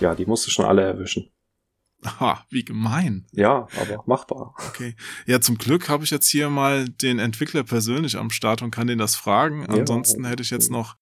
[0.07, 1.33] Ja, die musst du schon alle erwischen.
[2.05, 3.27] Aha, wie gemein.
[3.33, 4.55] Ja, aber machbar.
[4.69, 4.95] Okay.
[5.27, 8.87] Ja, zum Glück habe ich jetzt hier mal den Entwickler persönlich am Start und kann
[8.87, 9.63] den das fragen.
[9.63, 9.81] Ja.
[9.81, 10.95] Ansonsten hätte ich jetzt noch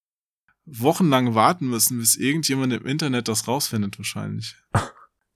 [0.64, 4.56] wochenlang warten müssen, bis irgendjemand im Internet das rausfindet wahrscheinlich.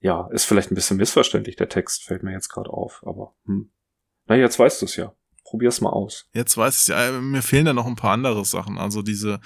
[0.00, 3.72] Ja, ist vielleicht ein bisschen missverständlich, der Text fällt mir jetzt gerade auf, aber hm.
[4.26, 5.12] Na, jetzt weißt du es ja.
[5.48, 6.26] Probier's mal aus.
[6.34, 8.76] Jetzt weiß ich ja, mir fehlen da noch ein paar andere Sachen.
[8.78, 9.40] Also diese,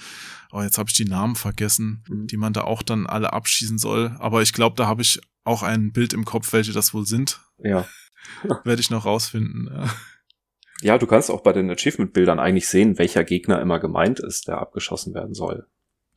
[0.51, 2.27] oh, jetzt habe ich die Namen vergessen, Mhm.
[2.27, 4.15] die man da auch dann alle abschießen soll.
[4.19, 7.39] Aber ich glaube, da habe ich auch ein Bild im Kopf, welche das wohl sind.
[7.57, 7.87] Ja.
[8.65, 9.69] Werde ich noch rausfinden.
[9.73, 9.89] Ja.
[10.81, 14.57] Ja, du kannst auch bei den Achievement-Bildern eigentlich sehen, welcher Gegner immer gemeint ist, der
[14.57, 15.65] abgeschossen werden soll.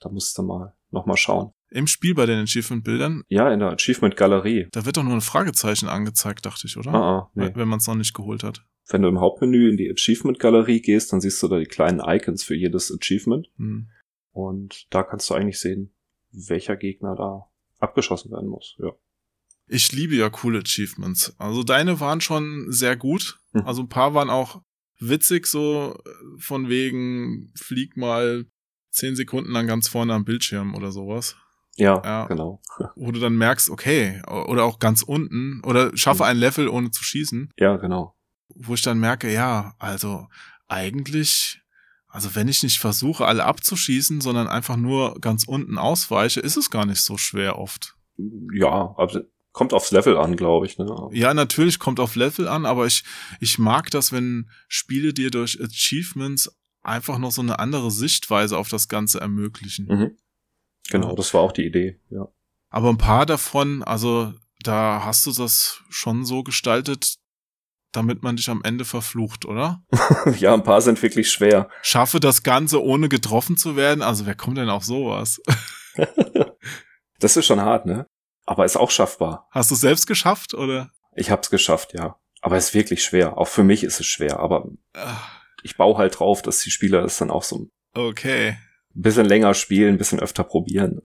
[0.00, 1.52] Da musst du mal nochmal schauen.
[1.70, 4.66] Im Spiel bei den Achievement-Bildern, Ja, in der Achievement-Galerie.
[4.72, 6.92] da wird doch nur ein Fragezeichen angezeigt, dachte ich, oder?
[6.92, 7.52] Ah, ah, nee.
[7.54, 8.64] Wenn man es noch nicht geholt hat.
[8.88, 12.44] Wenn du im Hauptmenü in die Achievement-Galerie gehst, dann siehst du da die kleinen Icons
[12.44, 13.48] für jedes Achievement.
[13.56, 13.88] Hm.
[14.32, 15.94] Und da kannst du eigentlich sehen,
[16.30, 17.46] welcher Gegner da
[17.78, 18.76] abgeschossen werden muss.
[18.78, 18.92] Ja.
[19.68, 21.34] Ich liebe ja coole Achievements.
[21.38, 23.40] Also deine waren schon sehr gut.
[23.52, 23.62] Mhm.
[23.62, 24.62] Also ein paar waren auch
[25.00, 25.98] witzig, so
[26.38, 28.46] von wegen, flieg mal
[28.90, 31.36] zehn Sekunden lang ganz vorne am Bildschirm oder sowas.
[31.74, 32.26] Ja, Ja.
[32.26, 32.62] genau.
[32.94, 36.28] Wo du dann merkst, okay, oder auch ganz unten, oder schaffe Mhm.
[36.30, 38.15] ein Level ohne zu schießen, Ja, genau.
[38.58, 40.26] Wo ich dann merke, ja, also
[40.68, 41.60] eigentlich,
[42.08, 46.70] also wenn ich nicht versuche, alle abzuschießen, sondern einfach nur ganz unten ausweiche, ist es
[46.70, 47.96] gar nicht so schwer oft.
[48.52, 50.78] Ja, aber kommt aufs Level an, glaube ich.
[50.78, 50.86] Ne?
[51.12, 53.04] Ja, natürlich kommt auf Level an, aber ich,
[53.40, 58.68] ich mag das, wenn Spiele dir durch Achievements einfach noch so eine andere Sichtweise auf
[58.68, 59.86] das Ganze ermöglichen.
[59.86, 60.16] Mhm.
[60.90, 61.14] Genau, Ja.
[61.14, 62.00] das war auch die Idee.
[62.10, 62.28] Ja.
[62.68, 67.16] Aber ein paar davon, also da hast du das schon so gestaltet,
[67.92, 69.82] damit man dich am Ende verflucht, oder?
[70.38, 71.68] ja, ein paar sind wirklich schwer.
[71.82, 74.02] Schaffe das Ganze ohne getroffen zu werden.
[74.02, 75.40] Also wer kommt denn auf sowas?
[77.18, 78.06] Das ist schon hart, ne?
[78.44, 79.48] Aber ist auch schaffbar.
[79.50, 80.90] Hast du es selbst geschafft oder?
[81.14, 82.16] Ich hab's geschafft, ja.
[82.42, 83.38] Aber es ist wirklich schwer.
[83.38, 84.38] Auch für mich ist es schwer.
[84.38, 84.68] Aber
[85.62, 88.58] ich baue halt drauf, dass die Spieler das dann auch so ein Okay,
[88.92, 91.00] bisschen länger spielen, ein bisschen öfter probieren.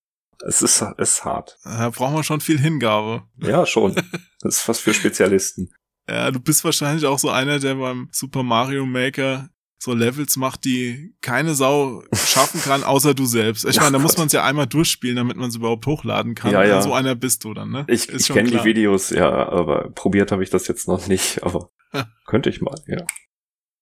[0.45, 1.57] Es ist, es ist hart.
[1.63, 3.23] da braucht man schon viel Hingabe.
[3.37, 3.95] Ja, schon.
[4.43, 5.71] Das ist was für Spezialisten.
[6.11, 9.49] Ja, du bist wahrscheinlich auch so einer, der beim Super Mario Maker
[9.79, 13.65] so Levels macht, die keine Sau schaffen kann, außer du selbst.
[13.65, 16.51] Ich meine, da muss man es ja einmal durchspielen, damit man es überhaupt hochladen kann.
[16.51, 16.81] Ja, ja.
[16.81, 17.85] So einer bist du dann, ne?
[17.87, 18.63] Ich, Ist ich kenne die.
[18.63, 21.41] Videos, ja, aber probiert habe ich das jetzt noch nicht.
[21.43, 21.71] Aber
[22.25, 23.05] könnte ich mal, ja.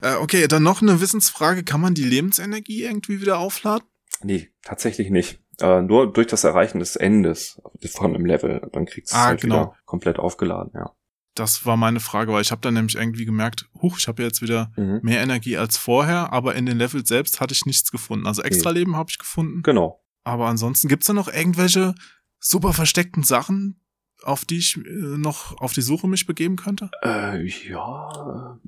[0.01, 1.63] Äh, okay, dann noch eine Wissensfrage.
[1.63, 3.86] Kann man die Lebensenergie irgendwie wieder aufladen?
[4.23, 5.41] Nee, tatsächlich nicht.
[5.59, 7.61] Äh, nur durch das Erreichen des Endes
[7.91, 8.61] von einem Level.
[8.71, 9.55] Dann kriegst du es Ah, halt genau.
[9.55, 10.91] wieder komplett aufgeladen, ja.
[11.36, 14.41] Das war meine Frage, weil ich habe dann nämlich irgendwie gemerkt, huch, ich habe jetzt
[14.41, 14.99] wieder Mhm.
[15.03, 18.27] mehr Energie als vorher, aber in den Levels selbst hatte ich nichts gefunden.
[18.27, 19.61] Also extra Leben habe ich gefunden.
[19.61, 20.03] Genau.
[20.23, 21.95] Aber ansonsten gibt's da noch irgendwelche
[22.39, 23.80] super versteckten Sachen,
[24.23, 26.91] auf die ich äh, noch auf die Suche mich begeben könnte?
[27.01, 28.59] Äh, ja,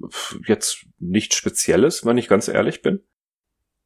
[0.47, 3.01] jetzt nichts Spezielles, wenn ich ganz ehrlich bin.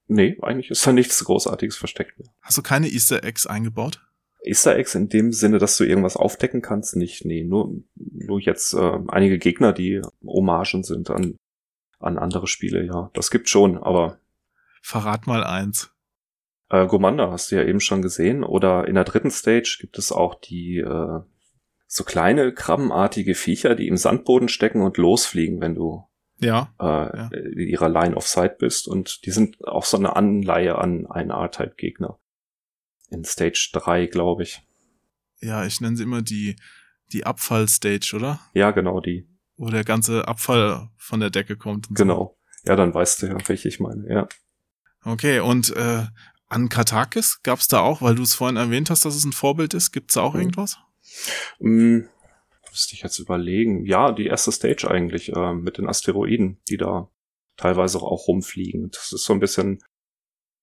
[0.07, 2.29] Nee, eigentlich ist da nichts Großartiges versteckt mehr.
[2.41, 4.01] Hast du keine Easter Eggs eingebaut?
[4.45, 7.25] Easter Eggs in dem Sinne, dass du irgendwas aufdecken kannst, nicht.
[7.25, 11.35] Nee, nur, nur jetzt äh, einige Gegner, die Hommagen sind an,
[11.99, 13.09] an andere Spiele, ja.
[13.13, 14.19] Das gibt schon, aber
[14.81, 15.91] Verrat mal eins.
[16.69, 18.43] äh, Gomanda hast du ja eben schon gesehen.
[18.43, 21.19] Oder in der dritten Stage gibt es auch die äh,
[21.87, 26.03] so kleine krabbenartige Viecher, die im Sandboden stecken und losfliegen, wenn du
[26.39, 26.73] Ja.
[26.79, 27.29] äh, Ja.
[27.33, 28.87] in ihrer Line of Sight bist.
[28.87, 32.19] Und die sind auch so eine Anleihe an einen R-Type-Gegner.
[33.15, 34.61] In Stage 3, glaube ich.
[35.41, 36.57] Ja, ich nenne sie immer die,
[37.11, 38.39] die Abfallstage, oder?
[38.53, 39.27] Ja, genau, die.
[39.57, 41.87] wo der ganze Abfall von der Decke kommt.
[41.91, 42.37] Genau.
[42.63, 42.69] So.
[42.69, 44.27] Ja, dann weißt du ja, welche ich meine, ja.
[45.03, 46.05] Okay, und äh,
[46.47, 49.73] an Katakis gab's da auch, weil du es vorhin erwähnt hast, dass es ein Vorbild
[49.73, 50.41] ist, gibt's da auch mhm.
[50.41, 50.77] irgendwas?
[51.59, 52.09] Mhm.
[52.71, 53.85] Müsste ich jetzt überlegen.
[53.85, 57.09] Ja, die erste Stage eigentlich äh, mit den Asteroiden, die da
[57.55, 58.89] teilweise auch rumfliegen.
[58.91, 59.81] Das ist so ein bisschen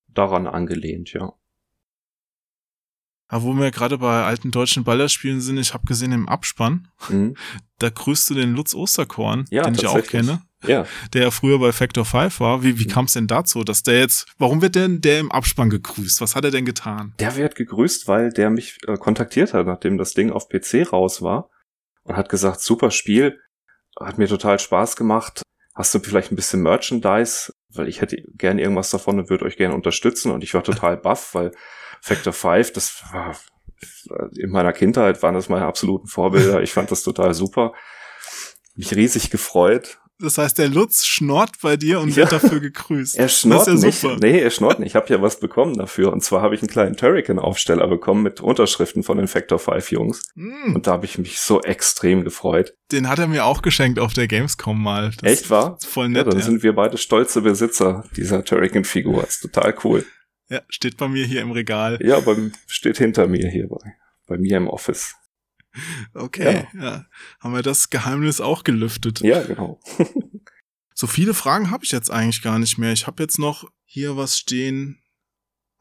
[0.09, 1.33] daran angelehnt, ja.
[3.33, 7.35] Aber wo wir gerade bei alten deutschen Ballerspielen sind, ich habe gesehen im Abspann, mhm.
[7.79, 10.43] da grüßt du den Lutz Osterkorn, ja, den ich auch kenne.
[10.67, 10.85] Ja.
[11.15, 12.63] Der ja früher bei Factor 5 war.
[12.63, 12.91] Wie, wie mhm.
[12.91, 16.21] kam es denn dazu, dass der jetzt, warum wird denn der im Abspann gegrüßt?
[16.21, 17.15] Was hat er denn getan?
[17.21, 21.23] Der wird gegrüßt, weil der mich äh, kontaktiert hat, nachdem das Ding auf PC raus
[21.23, 21.49] war
[22.03, 23.41] und hat gesagt, super Spiel,
[23.99, 25.41] hat mir total Spaß gemacht.
[25.75, 27.55] Hast du vielleicht ein bisschen Merchandise?
[27.71, 30.31] Weil ich hätte gern irgendwas davon und würde euch gerne unterstützen.
[30.31, 31.53] Und ich war total baff, weil
[32.03, 33.37] Factor 5, das war
[34.37, 36.63] in meiner Kindheit waren das meine absoluten Vorbilder.
[36.63, 37.73] Ich fand das total super.
[38.75, 39.99] Mich riesig gefreut.
[40.19, 42.17] Das heißt, der Lutz schnort bei dir und ja.
[42.17, 43.17] wird dafür gegrüßt.
[43.17, 44.01] Er schnort ja nicht.
[44.01, 44.19] Super.
[44.21, 44.91] Nee, er schnort nicht.
[44.91, 46.13] Ich habe ja was bekommen dafür.
[46.13, 50.23] Und zwar habe ich einen kleinen Turrican-Aufsteller bekommen mit Unterschriften von den Factor 5 Jungs.
[50.37, 50.77] Mm.
[50.77, 52.75] Und da habe ich mich so extrem gefreut.
[52.93, 55.11] Den hat er mir auch geschenkt auf der Gamescom mal.
[55.21, 55.77] Das Echt wahr?
[55.85, 56.27] Voll nett.
[56.27, 56.45] Ja, dann ja.
[56.45, 59.25] sind wir beide stolze Besitzer dieser Turrican-Figur.
[59.25, 60.05] Ist total cool.
[60.53, 61.99] Ja, steht bei mir hier im Regal.
[62.03, 63.95] Ja, beim, steht hinter mir hier bei,
[64.27, 65.15] bei mir im Office.
[66.13, 66.83] Okay, ja.
[66.83, 67.07] ja.
[67.41, 69.21] Haben wir das Geheimnis auch gelüftet.
[69.21, 69.81] Ja, genau.
[70.95, 72.93] so viele Fragen habe ich jetzt eigentlich gar nicht mehr.
[72.93, 75.03] Ich habe jetzt noch hier was stehen.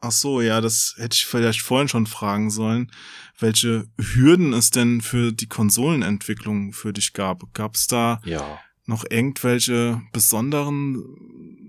[0.00, 2.90] Ach so, ja, das hätte ich vielleicht vorhin schon fragen sollen,
[3.38, 7.52] welche Hürden es denn für die Konsolenentwicklung für dich gab.
[7.52, 8.58] Gab es da ja.
[8.86, 11.02] Noch irgendwelche besonderen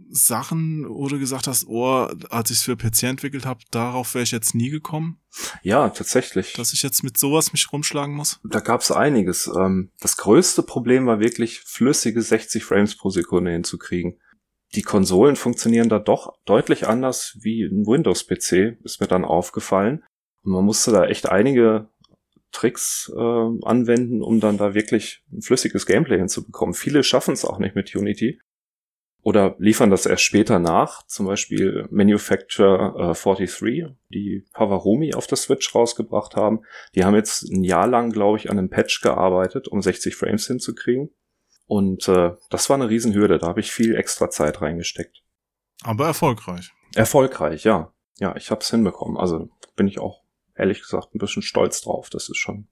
[0.10, 4.24] Sachen, wo du gesagt hast, oh, als ich es für PC entwickelt habe, darauf wäre
[4.24, 5.20] ich jetzt nie gekommen?
[5.64, 6.54] Ja, tatsächlich.
[6.54, 8.40] Dass ich jetzt mit sowas mich rumschlagen muss?
[8.44, 9.48] Da gab es einiges.
[9.48, 14.20] Ähm, das größte Problem war wirklich, flüssige 60 Frames pro Sekunde hinzukriegen.
[14.76, 20.04] Die Konsolen funktionieren da doch deutlich anders wie ein Windows-PC, ist mir dann aufgefallen.
[20.44, 21.90] Und man musste da echt einige
[22.54, 26.74] Tricks äh, anwenden, um dann da wirklich ein flüssiges Gameplay hinzubekommen.
[26.74, 28.40] Viele schaffen es auch nicht mit Unity
[29.24, 31.06] oder liefern das erst später nach.
[31.08, 36.62] Zum Beispiel Manufacture äh, 43, die Pavarumi auf der Switch rausgebracht haben.
[36.94, 40.46] Die haben jetzt ein Jahr lang, glaube ich, an einem Patch gearbeitet, um 60 Frames
[40.48, 41.10] hinzukriegen.
[41.66, 43.40] Und äh, das war eine Riesenhürde.
[43.40, 45.24] Da habe ich viel extra Zeit reingesteckt.
[45.84, 46.72] Aber erfolgreich.
[46.94, 47.94] Erfolgreich, ja.
[48.20, 49.18] Ja, ich habe es hinbekommen.
[49.18, 50.23] Also bin ich auch
[50.56, 52.10] ehrlich gesagt ein bisschen stolz drauf.
[52.10, 52.68] Das ist schon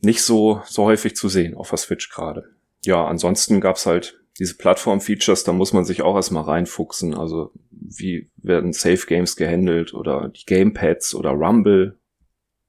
[0.00, 2.54] nicht so so häufig zu sehen auf der Switch gerade.
[2.84, 7.14] Ja, ansonsten gab's halt diese Plattform-Features, da muss man sich auch erstmal reinfuchsen.
[7.14, 11.98] Also wie werden Safe Games gehandelt oder die Gamepads oder Rumble.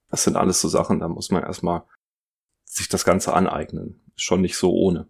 [0.10, 1.84] Das sind alles so Sachen, da muss man erstmal
[2.64, 4.02] sich das Ganze aneignen.
[4.16, 5.08] Ist schon nicht so ohne.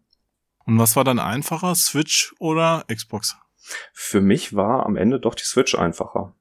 [0.65, 3.35] Und was war dann einfacher, Switch oder Xbox?
[3.93, 6.33] Für mich war am Ende doch die Switch einfacher.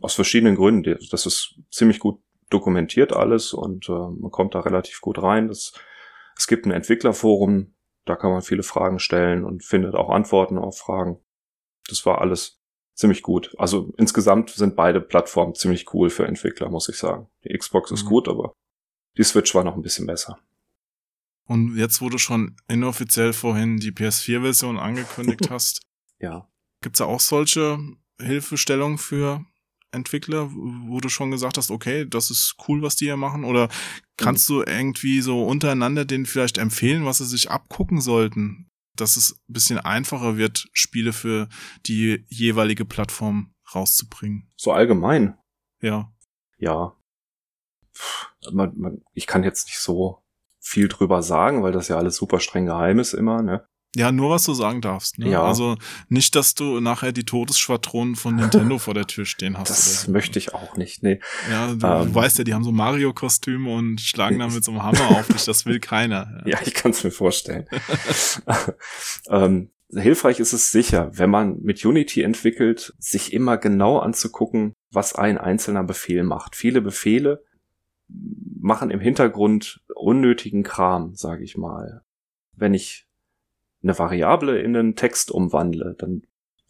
[0.00, 0.98] Aus verschiedenen Gründen.
[1.10, 2.20] Das ist ziemlich gut
[2.50, 5.48] dokumentiert alles und äh, man kommt da relativ gut rein.
[5.48, 5.72] Das,
[6.36, 7.74] es gibt ein Entwicklerforum,
[8.04, 11.18] da kann man viele Fragen stellen und findet auch Antworten auf Fragen.
[11.88, 12.60] Das war alles
[12.94, 13.54] ziemlich gut.
[13.56, 17.28] Also insgesamt sind beide Plattformen ziemlich cool für Entwickler, muss ich sagen.
[17.44, 18.08] Die Xbox ist mhm.
[18.08, 18.52] gut, aber
[19.16, 20.38] die Switch war noch ein bisschen besser.
[21.44, 25.80] Und jetzt, wo du schon inoffiziell vorhin die PS4-Version angekündigt hast,
[26.20, 26.48] ja.
[26.80, 27.78] gibt's da auch solche
[28.20, 29.44] Hilfestellungen für
[29.92, 33.44] Entwickler, wo du schon gesagt hast, okay, das ist cool, was die hier machen?
[33.44, 33.68] Oder
[34.16, 39.32] kannst du irgendwie so untereinander denen vielleicht empfehlen, was sie sich abgucken sollten, dass es
[39.48, 41.48] ein bisschen einfacher wird, Spiele für
[41.86, 44.48] die jeweilige Plattform rauszubringen?
[44.56, 45.36] So allgemein?
[45.80, 46.12] Ja.
[46.58, 46.96] Ja.
[48.52, 50.22] Man, man, ich kann jetzt nicht so
[50.60, 53.66] viel drüber sagen, weil das ja alles super streng geheim ist immer, ne?
[53.96, 55.18] Ja, nur was du sagen darfst.
[55.18, 55.30] Ne?
[55.30, 55.42] Ja.
[55.42, 55.76] Also
[56.08, 59.70] nicht, dass du nachher die Todesschwadronen von Nintendo vor der Tür stehen hast.
[59.70, 60.12] Das so.
[60.12, 61.18] möchte ich auch nicht, nee.
[61.50, 64.84] Ja, du ähm, weißt ja, die haben so Mario-Kostüme und schlagen dann mit so einem
[64.84, 65.44] Hammer auf dich.
[65.44, 66.42] Das will keiner.
[66.44, 67.66] Ja, ja ich kann es mir vorstellen.
[69.28, 75.16] ähm, hilfreich ist es sicher, wenn man mit Unity entwickelt, sich immer genau anzugucken, was
[75.16, 76.54] ein einzelner Befehl macht.
[76.54, 77.42] Viele Befehle
[78.60, 82.02] machen im Hintergrund unnötigen Kram, sage ich mal.
[82.54, 83.08] Wenn ich
[83.82, 86.22] eine Variable in einen Text umwandle, dann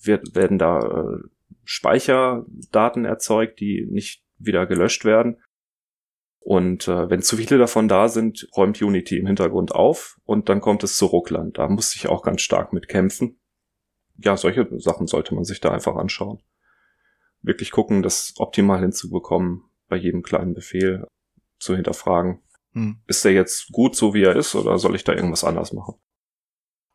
[0.02, 1.18] wird, werden da äh,
[1.64, 5.42] Speicherdaten erzeugt, die nicht wieder gelöscht werden.
[6.38, 10.60] Und äh, wenn zu viele davon da sind, räumt Unity im Hintergrund auf und dann
[10.60, 11.58] kommt es zu Ruckland.
[11.58, 13.38] Da muss ich auch ganz stark mit kämpfen.
[14.16, 16.42] Ja, solche Sachen sollte man sich da einfach anschauen.
[17.42, 21.06] Wirklich gucken, das optimal hinzubekommen, bei jedem kleinen Befehl
[21.58, 22.42] zu hinterfragen.
[22.72, 23.00] Hm.
[23.06, 25.96] Ist der jetzt gut so, wie er ist, oder soll ich da irgendwas anders machen?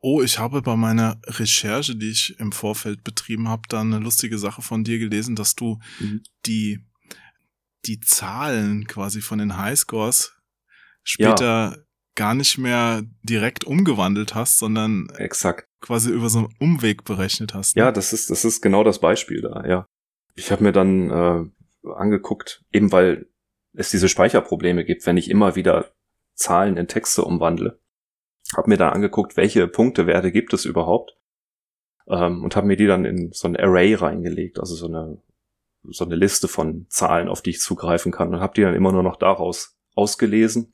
[0.08, 4.38] Oh, ich habe bei meiner Recherche, die ich im Vorfeld betrieben habe, da eine lustige
[4.38, 6.22] Sache von dir gelesen, dass du Mhm.
[6.46, 6.86] die,
[7.88, 10.34] die Zahlen quasi von den Highscores
[11.04, 11.78] später
[12.14, 15.68] gar nicht mehr direkt umgewandelt hast, sondern Exakt.
[15.82, 17.76] quasi über so einen Umweg berechnet hast.
[17.76, 17.82] ne?
[17.82, 19.88] Ja, das ist, das ist genau das Beispiel da, ja.
[20.36, 23.26] Ich habe mir dann äh, angeguckt, eben weil
[23.74, 25.92] es diese Speicherprobleme gibt, wenn ich immer wieder
[26.36, 27.80] Zahlen in Texte umwandle.
[28.56, 31.18] Habe mir dann angeguckt, welche Punktewerte gibt es überhaupt
[32.08, 35.22] ähm, und habe mir die dann in so ein Array reingelegt, also so eine
[35.92, 38.92] so eine Liste von Zahlen, auf die ich zugreifen kann und habe die dann immer
[38.92, 40.74] nur noch daraus ausgelesen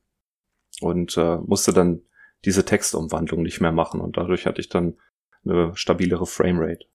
[0.80, 2.02] und äh, musste dann
[2.46, 4.98] diese Textumwandlung nicht mehr machen und dadurch hatte ich dann
[5.44, 6.86] eine stabilere Framerate.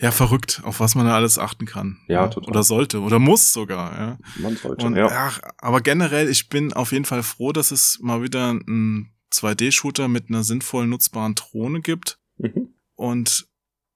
[0.00, 1.98] Ja, verrückt, auf was man da alles achten kann.
[2.06, 2.50] Ja, total.
[2.50, 4.18] Oder sollte, oder muss sogar, ja.
[4.36, 5.08] Man sollte, Und, ja.
[5.10, 10.08] ach, aber generell, ich bin auf jeden Fall froh, dass es mal wieder einen 2D-Shooter
[10.08, 12.18] mit einer sinnvoll nutzbaren Drohne gibt.
[12.38, 12.74] Mhm.
[12.94, 13.46] Und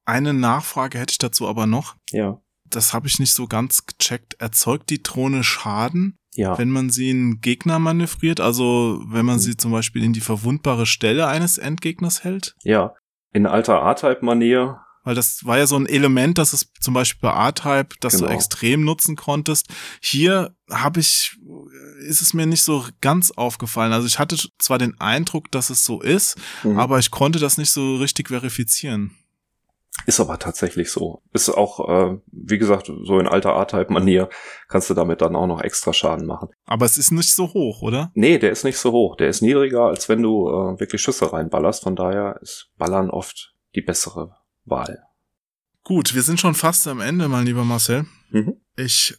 [0.04, 1.96] eine Nachfrage hätte ich dazu aber noch.
[2.10, 2.40] Ja.
[2.68, 4.34] Das habe ich nicht so ganz gecheckt.
[4.40, 6.56] Erzeugt die Drohne Schaden, Ja.
[6.58, 8.40] wenn man sie in Gegner manövriert?
[8.40, 9.40] Also wenn man Mhm.
[9.40, 12.54] sie zum Beispiel in die verwundbare Stelle eines Endgegners hält?
[12.62, 12.94] Ja.
[13.34, 14.80] In alter A-Type-Manier.
[15.04, 18.20] Weil das war ja so ein Element, das es zum Beispiel bei A-Type, das du
[18.20, 18.32] Genau.
[18.32, 19.66] extrem nutzen konntest.
[20.00, 21.36] Hier habe ich,
[22.06, 23.92] ist es mir nicht so ganz aufgefallen.
[23.92, 26.78] Also ich hatte zwar den Eindruck, dass es so ist, Mhm.
[26.78, 29.16] aber ich konnte das nicht so richtig verifizieren.
[30.06, 31.20] Ist aber tatsächlich so.
[31.32, 34.30] Ist auch, äh, wie gesagt, so in alter A-Type-Manier
[34.68, 36.48] kannst du damit dann auch noch extra Schaden machen.
[36.64, 38.10] Aber es ist nicht so hoch, oder?
[38.14, 39.16] Nee, der ist nicht so hoch.
[39.16, 41.82] Der ist niedriger, als wenn du äh, wirklich Schüsse reinballerst.
[41.82, 45.02] Von daher ist Ballern oft die bessere Wahl.
[45.84, 48.06] Gut, wir sind schon fast am Ende, mein lieber Marcel.
[48.30, 48.54] Mhm.
[48.76, 49.16] Ich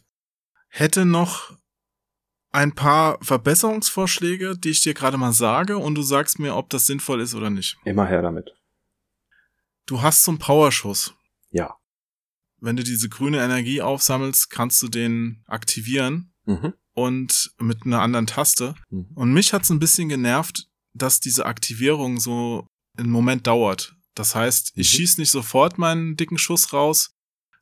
[0.68, 1.52] hätte noch
[2.50, 6.86] ein paar Verbesserungsvorschläge, die ich dir gerade mal sage und du sagst mir, ob das
[6.86, 7.76] sinnvoll ist oder nicht.
[7.84, 8.50] Immer her damit.
[9.86, 11.14] Du hast so einen Powerschuss.
[11.50, 11.76] Ja.
[12.60, 16.74] Wenn du diese grüne Energie aufsammelst, kannst du den aktivieren Mhm.
[16.92, 18.74] und mit einer anderen Taste.
[18.90, 19.08] Mhm.
[19.14, 22.66] Und mich hat's ein bisschen genervt, dass diese Aktivierung so
[22.96, 23.96] einen Moment dauert.
[24.14, 24.96] Das heißt, ich Mhm.
[24.96, 27.10] schieß nicht sofort meinen dicken Schuss raus,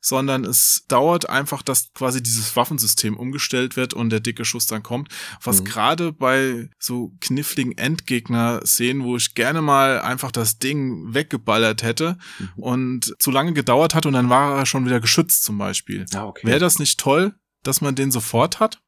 [0.05, 4.83] sondern es dauert einfach, dass quasi dieses Waffensystem umgestellt wird und der dicke Schuss dann
[4.83, 5.07] kommt.
[5.41, 5.65] Was Mhm.
[5.65, 12.49] gerade bei so kniffligen Endgegner-Szenen, wo ich gerne mal einfach das Ding weggeballert hätte Mhm.
[12.63, 16.05] und zu lange gedauert hat und dann war er schon wieder geschützt zum Beispiel.
[16.11, 16.45] Ja, okay.
[16.47, 17.33] Wäre das nicht toll,
[17.63, 18.79] dass man den sofort hat?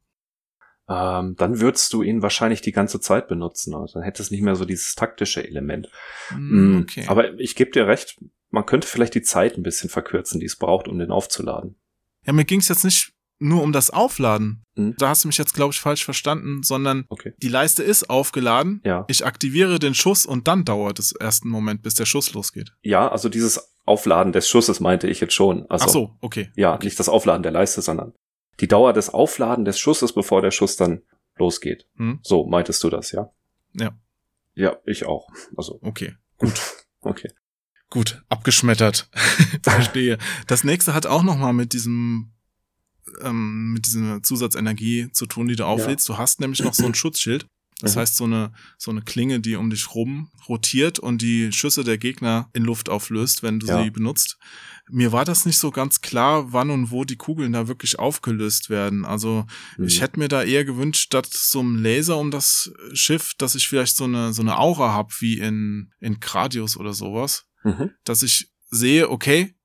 [0.88, 3.73] Ähm, dann würdest du ihn wahrscheinlich die ganze Zeit benutzen.
[3.73, 5.89] Also dann hättest du nicht mehr so dieses taktische Element.
[6.29, 7.05] Hm, Mm, okay.
[7.07, 8.19] Aber ich gebe dir recht,
[8.51, 11.75] man könnte vielleicht die Zeit ein bisschen verkürzen, die es braucht, um den aufzuladen.
[12.25, 14.63] Ja, mir ging's jetzt nicht nur um das Aufladen.
[14.75, 14.95] Mhm.
[14.97, 17.33] Da hast du mich jetzt, glaube ich, falsch verstanden, sondern Okay.
[17.38, 18.81] die Leiste ist aufgeladen.
[18.86, 19.03] Ja.
[19.09, 22.71] Ich aktiviere den Schuss und dann dauert es erst einen Moment, bis der Schuss losgeht.
[22.81, 25.65] Ja, also dieses Aufladen des Schusses meinte ich jetzt schon.
[25.69, 26.49] Also, Ach so, okay.
[26.55, 28.13] Ja, nicht das Aufladen der Leiste, sondern
[28.59, 31.01] die Dauer des Aufladen des Schusses, bevor der Schuss dann
[31.37, 31.87] losgeht.
[31.97, 32.19] Hm?
[32.23, 33.31] So meintest du das, ja?
[33.73, 33.97] Ja.
[34.53, 35.27] Ja, ich auch.
[35.57, 36.15] Also, Okay.
[37.01, 37.29] okay.
[37.89, 39.09] Gut, abgeschmettert.
[39.61, 40.17] Verstehe.
[40.47, 42.31] Das nächste hat auch noch mal mit diesem
[43.21, 46.09] ähm, mit dieser Zusatzenergie zu tun, die du auflädst.
[46.09, 47.45] Du hast nämlich noch so ein Schutzschild.
[47.82, 47.99] Das Mhm.
[47.99, 51.97] heißt, so eine, so eine Klinge, die um dich rum rotiert und die Schüsse der
[51.97, 53.84] Gegner in Luft auflöst, wenn du Ja.
[53.84, 54.38] sie benutzt.
[54.89, 58.69] Mir war das nicht so ganz klar, wann und wo die Kugeln da wirklich aufgelöst
[58.69, 59.03] werden.
[59.03, 59.45] Also
[59.80, 60.01] ich Mhm.
[60.01, 63.97] hätte mir da eher gewünscht, statt so einem Laser um das Schiff, dass ich vielleicht
[63.97, 67.89] so eine, so eine Aura hab wie in, in Gradius oder sowas Mhm.
[68.03, 69.55] dass ich sehe, okay,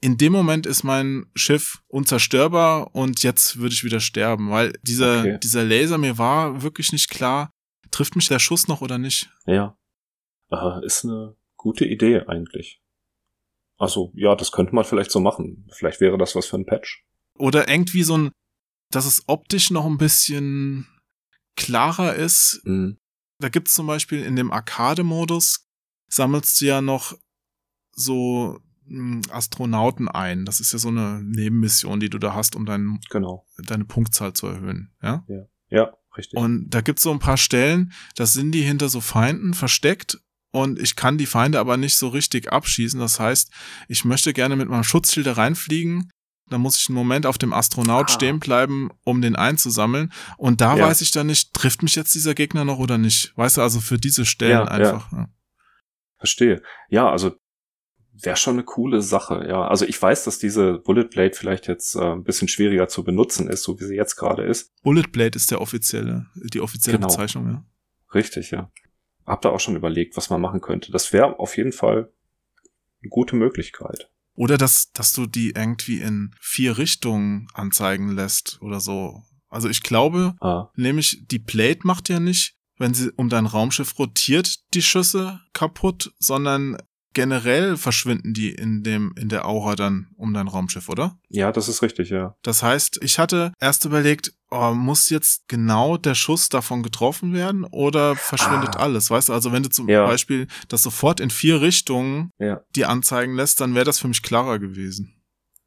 [0.00, 5.20] in dem Moment ist mein Schiff unzerstörbar und jetzt würde ich wieder sterben, weil dieser,
[5.20, 5.38] Okay.
[5.42, 7.50] dieser Laser mir war wirklich nicht klar,
[7.90, 9.30] trifft mich der Schuss noch oder nicht.
[9.46, 9.76] Ja.
[10.50, 12.80] Äh, ist eine gute Idee eigentlich.
[13.76, 15.66] Also, ja, das könnte man vielleicht so machen.
[15.72, 17.04] Vielleicht wäre das was für ein Patch.
[17.38, 18.30] Oder irgendwie so ein,
[18.90, 20.86] dass es optisch noch ein bisschen
[21.56, 22.60] klarer ist.
[22.64, 22.98] Mhm.
[23.38, 25.66] Da gibt's zum Beispiel in dem Arcade-Modus,
[26.08, 27.16] sammelst du ja noch
[27.92, 28.60] so
[29.30, 30.44] Astronauten ein.
[30.44, 33.46] Das ist ja so eine Nebenmission, die du da hast, um dein, Genau.
[33.58, 34.92] deine Punktzahl zu erhöhen.
[35.02, 35.24] Ja?
[35.68, 36.38] Ja, richtig.
[36.38, 40.18] Und da gibt's so ein paar Stellen, da sind die hinter so Feinden versteckt
[40.52, 42.98] und ich kann die Feinde aber nicht so richtig abschießen.
[42.98, 43.52] Das heißt,
[43.88, 46.10] ich möchte gerne mit meinem Schutzschild da reinfliegen.
[46.48, 48.12] Dann muss ich einen Moment auf dem Astronaut Ah.
[48.12, 50.12] stehen bleiben, um den einzusammeln.
[50.36, 50.86] Und da Ja.
[50.88, 53.32] weiß ich dann nicht, trifft mich jetzt dieser Gegner noch oder nicht.
[53.36, 55.12] Weißt du, also für diese Stellen Ja, einfach.
[55.12, 55.28] Ja.
[56.18, 56.60] Verstehe.
[56.88, 57.36] Ja, also
[58.22, 59.66] wäre schon eine coole Sache, ja.
[59.66, 63.48] Also ich weiß, dass diese Bullet Blade vielleicht jetzt äh, ein bisschen schwieriger zu benutzen
[63.48, 64.72] ist, so wie sie jetzt gerade ist.
[64.82, 67.08] Bullet Blade ist der offizielle, die offizielle Genau.
[67.08, 67.64] Bezeichnung, ja.
[68.14, 68.70] Richtig, ja.
[69.26, 70.90] Hab da auch schon überlegt, was man machen könnte.
[70.92, 72.12] Das wäre auf jeden Fall
[73.02, 74.10] eine gute Möglichkeit.
[74.34, 79.22] Oder dass, dass du die irgendwie in vier Richtungen anzeigen lässt oder so.
[79.48, 83.98] Also ich glaube, Ah, nämlich die Plate macht ja nicht, wenn sie um dein Raumschiff
[83.98, 86.78] rotiert, die Schüsse kaputt, sondern
[87.12, 91.18] generell verschwinden die in dem, in der Aura dann um dein Raumschiff, oder?
[91.28, 92.34] ja, das ist richtig, ja.
[92.42, 97.64] Das heißt, ich hatte erst überlegt, oh, muss jetzt genau der Schuss davon getroffen werden
[97.64, 98.80] oder verschwindet Ah.
[98.84, 99.10] alles?
[99.10, 100.06] Weißt du, also wenn du zum Ja.
[100.06, 104.22] Beispiel das sofort in vier Richtungen Ja, die anzeigen lässt, dann wäre das für mich
[104.22, 105.16] klarer gewesen.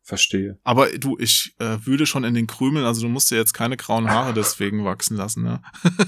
[0.06, 0.60] verstehe.
[0.66, 3.78] Aber du, ich äh, wühle schon in den Krümeln, also du musst dir jetzt keine
[3.78, 5.62] grauen Haare deswegen wachsen lassen, ne?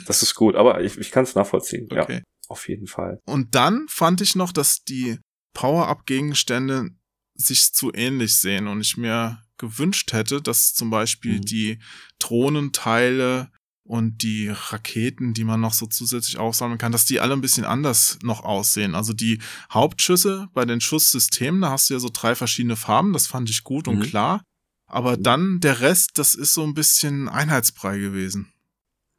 [0.05, 1.88] Das ist gut, aber ich, ich kann es nachvollziehen.
[1.89, 2.15] Okay.
[2.17, 3.19] Ja, auf jeden Fall.
[3.25, 5.17] Und dann fand ich noch, dass die
[5.53, 6.89] Power-Up-Gegenstände
[7.35, 11.45] sich zu ähnlich sehen und ich mir gewünscht hätte, dass zum Beispiel Mhm.
[11.45, 11.79] die
[12.19, 13.49] Drohnenteile
[13.83, 17.65] und die Raketen, die man noch so zusätzlich aufsammeln kann, dass die alle ein bisschen
[17.65, 18.95] anders noch aussehen.
[18.95, 19.39] Also die
[19.71, 23.63] Hauptschüsse bei den Schusssystemen, da hast du ja so drei verschiedene Farben, das fand ich
[23.63, 24.03] gut und Mhm.
[24.03, 24.43] klar.
[24.87, 25.23] Aber Mhm.
[25.23, 28.51] dann der Rest, das ist so ein bisschen Einheitsbrei gewesen.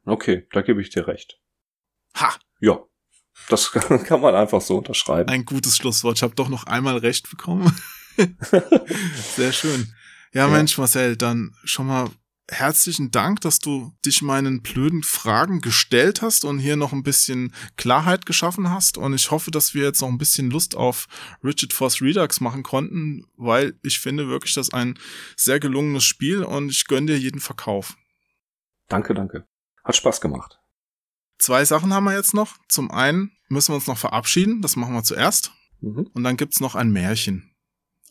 [0.05, 1.39] Okay, da gebe ich dir recht.
[2.17, 2.37] Ha!
[2.59, 2.79] Ja,
[3.49, 5.29] das kann man einfach so unterschreiben.
[5.29, 6.17] Ein gutes Schlusswort.
[6.17, 7.75] Ich habe doch noch einmal recht bekommen.
[9.35, 9.93] Sehr schön.
[10.33, 10.53] Ja, Ja.
[10.53, 12.09] Mensch, Marcel, dann schon mal
[12.49, 17.53] herzlichen Dank, dass du dich meinen blöden Fragen gestellt hast und hier noch ein bisschen
[17.75, 18.97] Klarheit geschaffen hast.
[18.97, 21.07] Und ich hoffe, dass wir jetzt noch ein bisschen Lust auf
[21.43, 24.97] Rigid Force Redux machen konnten, weil ich finde wirklich das ein
[25.35, 27.95] sehr gelungenes Spiel und ich gönne dir jeden Verkauf.
[28.87, 29.45] danke, danke.
[29.83, 30.59] Hat Spaß gemacht.
[31.39, 32.55] Zwei Sachen haben wir jetzt noch.
[32.67, 34.61] Zum einen müssen wir uns noch verabschieden.
[34.61, 35.51] Das machen wir zuerst.
[35.81, 36.09] Mhm.
[36.13, 37.51] Und dann gibt's noch ein Märchen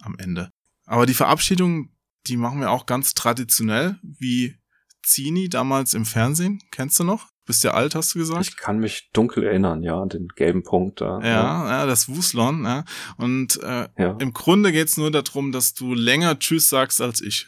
[0.00, 0.50] am Ende.
[0.84, 1.90] Aber die Verabschiedung,
[2.26, 4.56] die machen wir auch ganz traditionell, wie
[5.02, 6.60] Zini damals im Fernsehen.
[6.70, 7.28] Kennst du noch?
[7.44, 8.46] Bist ja alt, hast du gesagt?
[8.48, 11.20] Ich kann mich dunkel erinnern, ja, an den gelben Punkt da.
[11.20, 12.64] ja, ja, das Wuslon.
[12.64, 12.84] Ja.
[13.18, 14.16] Und äh, Ja.
[14.18, 17.46] im Grunde geht's nur darum, dass du länger Tschüss sagst als ich.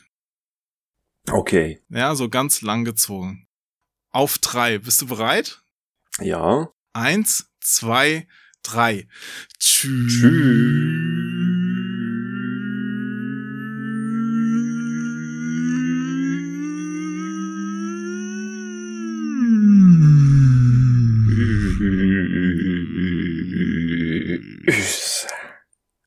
[1.31, 1.81] Okay.
[1.89, 3.47] Ja, so ganz lang gezogen.
[4.11, 4.79] Auf drei.
[4.79, 5.63] Bist du bereit?
[6.21, 6.73] Ja.
[6.93, 8.27] Eins, zwei,
[8.63, 9.07] drei.
[9.59, 10.23] Tschüss.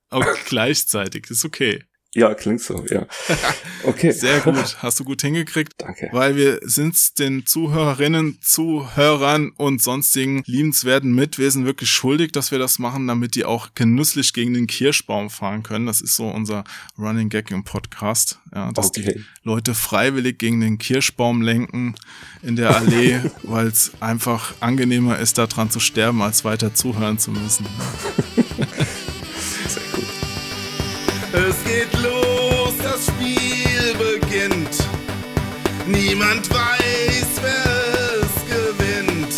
[0.09, 1.85] Auch gleichzeitig, ist okay.
[2.13, 3.07] Ja, klingt so, ja.
[3.83, 4.11] Okay.
[4.11, 5.73] Sehr gut, hast du gut hingekriegt.
[5.77, 6.09] Danke.
[6.11, 12.79] Weil wir sind den Zuhörerinnen, Zuhörern und sonstigen liebenswerten Mitwesen wirklich schuldig, dass wir das
[12.79, 15.85] machen, damit die auch genüsslich gegen den Kirschbaum fahren können.
[15.85, 16.63] Das ist so unser
[16.97, 18.39] Running Gag im Podcast.
[18.53, 19.23] Ja, dass die Okay.
[19.43, 21.95] Leute freiwillig gegen den Kirschbaum lenken
[22.43, 27.31] in der Allee, weil es einfach angenehmer ist, daran zu sterben, als weiter zuhören zu
[27.31, 27.65] müssen.
[31.33, 34.77] Es geht los, das Spiel beginnt.
[35.87, 39.33] Niemand weiß, wer es gewinnt.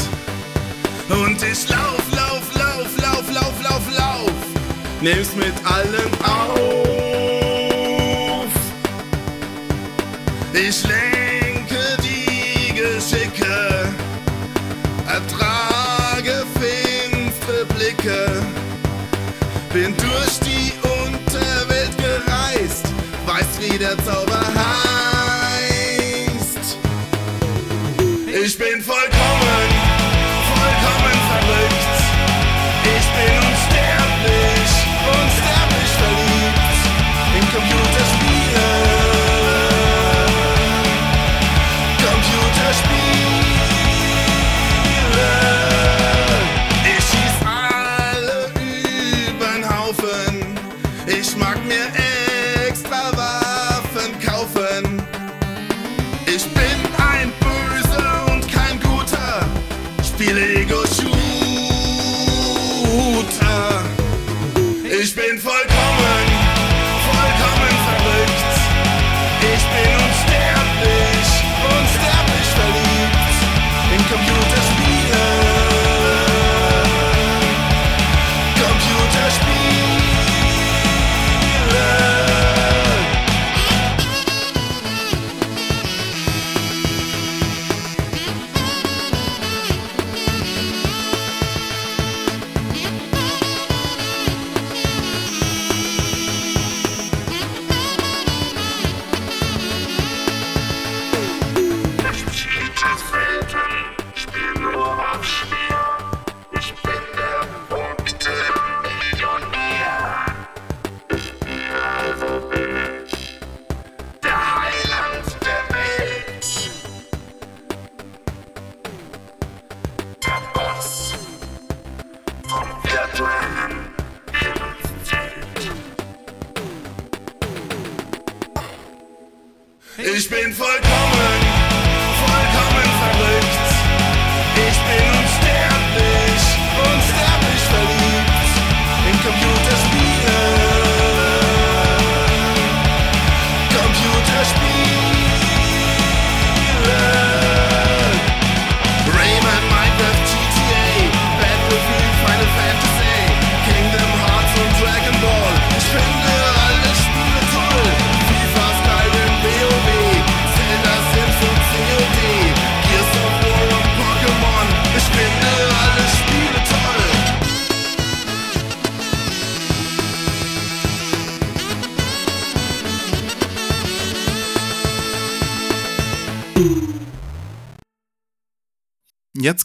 [1.10, 4.32] Und ich lauf, lauf, lauf, lauf, lauf, lauf, lauf.
[5.02, 6.84] Nimm's mit allen auf.
[10.54, 11.13] Ich lenke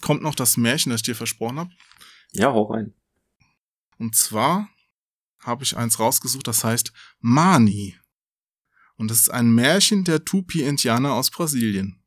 [0.08, 1.70] kommt noch das Märchen, das ich dir versprochen habe.
[2.32, 2.94] Ja, hau rein.
[3.98, 4.70] Und zwar
[5.38, 7.94] habe ich eins rausgesucht, das heißt Mani.
[8.96, 12.02] Und das ist ein Märchen der Tupi-Indianer aus Brasilien.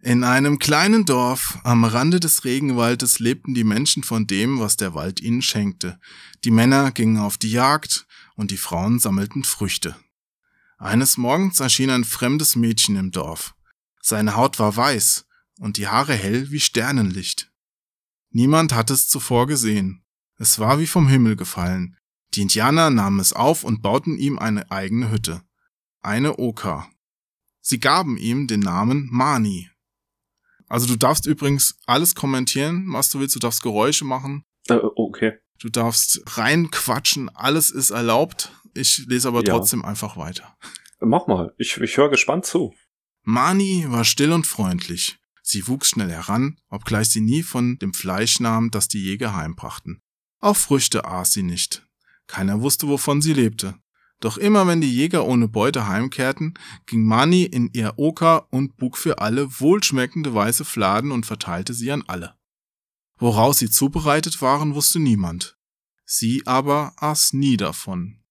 [0.00, 4.94] In einem kleinen Dorf am Rande des Regenwaldes lebten die Menschen von dem, was der
[4.94, 5.98] Wald ihnen schenkte.
[6.44, 8.06] Die Männer gingen auf die Jagd
[8.36, 9.96] und die Frauen sammelten Früchte.
[10.78, 13.55] Eines Morgens erschien ein fremdes Mädchen im Dorf.
[14.08, 15.26] Seine Haut war weiß
[15.58, 17.50] und die Haare hell wie Sternenlicht.
[18.30, 20.04] Niemand hatte es zuvor gesehen.
[20.38, 21.96] Es war wie vom Himmel gefallen.
[22.34, 25.42] Die Indianer nahmen es auf und bauten ihm eine eigene Hütte.
[26.02, 26.88] Eine Oka.
[27.60, 29.70] Sie gaben ihm den Namen Mani.
[30.68, 33.34] Also du darfst übrigens alles kommentieren, was du willst.
[33.34, 34.44] Du darfst Geräusche machen.
[34.68, 35.32] Äh, okay.
[35.58, 37.28] Du darfst reinquatschen.
[37.30, 38.52] Alles ist erlaubt.
[38.72, 39.54] Ich lese aber Ja.
[39.54, 40.56] trotzdem einfach weiter.
[41.00, 41.52] Mach mal.
[41.58, 42.72] Ich, ich höre gespannt zu.
[43.28, 45.18] Mani war still und freundlich.
[45.42, 50.00] Sie wuchs schnell heran, obgleich sie nie von dem Fleisch nahm, das die Jäger heimbrachten.
[50.38, 51.84] Auch Früchte aß sie nicht.
[52.28, 53.74] Keiner wusste, wovon sie lebte.
[54.20, 56.54] Doch immer wenn die Jäger ohne Beute heimkehrten,
[56.86, 61.90] ging Mani in ihr Oka und bug für alle wohlschmeckende weiße Fladen und verteilte sie
[61.90, 62.36] an alle.
[63.18, 65.58] Woraus sie zubereitet waren, wusste niemand.
[66.04, 68.22] Sie aber aß nie davon.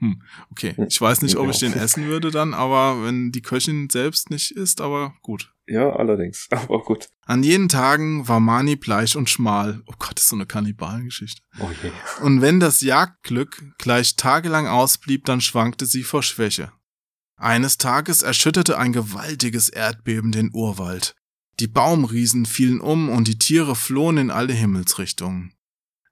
[0.00, 3.88] Hm, okay, ich weiß nicht, ob ich den essen würde dann, aber wenn die Köchin
[3.90, 5.52] selbst nicht isst, aber gut.
[5.66, 6.48] Ja, allerdings.
[6.50, 7.10] Aber gut.
[7.26, 9.82] An jenen Tagen war Mani bleich und schmal.
[9.86, 11.42] Oh Gott, das ist so eine Kannibalengeschichte.
[11.60, 11.90] Oh je.
[12.24, 16.72] Und wenn das Jagdglück gleich tagelang ausblieb, dann schwankte sie vor Schwäche.
[17.36, 21.14] Eines Tages erschütterte ein gewaltiges Erdbeben den Urwald.
[21.60, 25.52] Die Baumriesen fielen um und die Tiere flohen in alle Himmelsrichtungen.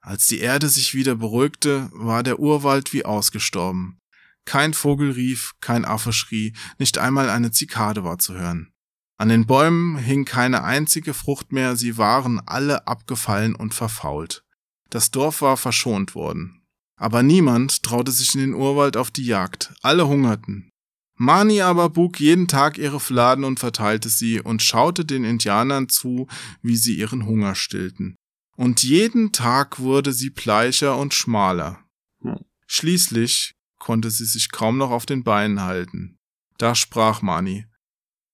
[0.07, 3.99] Als die Erde sich wieder beruhigte, war der Urwald wie ausgestorben.
[4.45, 8.71] Kein Vogel rief, kein Affe schrie, nicht einmal eine Zikade war zu hören.
[9.19, 14.45] An den Bäumen hing keine einzige Frucht mehr, sie waren alle abgefallen und verfault.
[14.91, 16.63] Das Dorf war verschont worden.
[16.97, 19.75] Aber niemand traute sich in den Urwald auf die Jagd.
[19.83, 20.71] Alle hungerten.
[21.19, 26.29] Mani aber bug jeden Tag ihre Fladen und verteilte sie und schaute den Indianern zu,
[26.63, 28.15] wie sie ihren Hunger stillten.
[28.57, 31.85] Und jeden Tag wurde sie bleicher und schmaler.
[32.23, 32.39] Hm.
[32.67, 36.19] Schließlich konnte sie sich kaum noch auf den Beinen halten.
[36.59, 37.67] Da sprach Mani.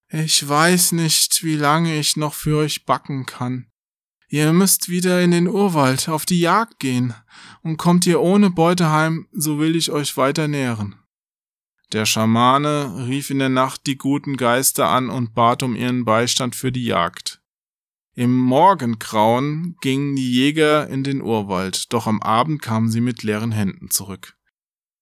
[0.09, 3.67] Ich weiß nicht, wie lange ich noch für euch backen kann.
[4.29, 7.15] Ihr müsst wieder in den Urwald auf die Jagd gehen,
[7.63, 10.97] und kommt ihr ohne Beute heim, so will ich euch weiter nähren.
[11.93, 16.57] Der Schamane rief in der Nacht die guten Geister an und bat um ihren Beistand
[16.57, 17.42] für die Jagd.
[18.15, 23.53] Im Morgengrauen gingen die Jäger in den Urwald, doch am Abend kamen sie mit leeren
[23.53, 24.37] Händen zurück.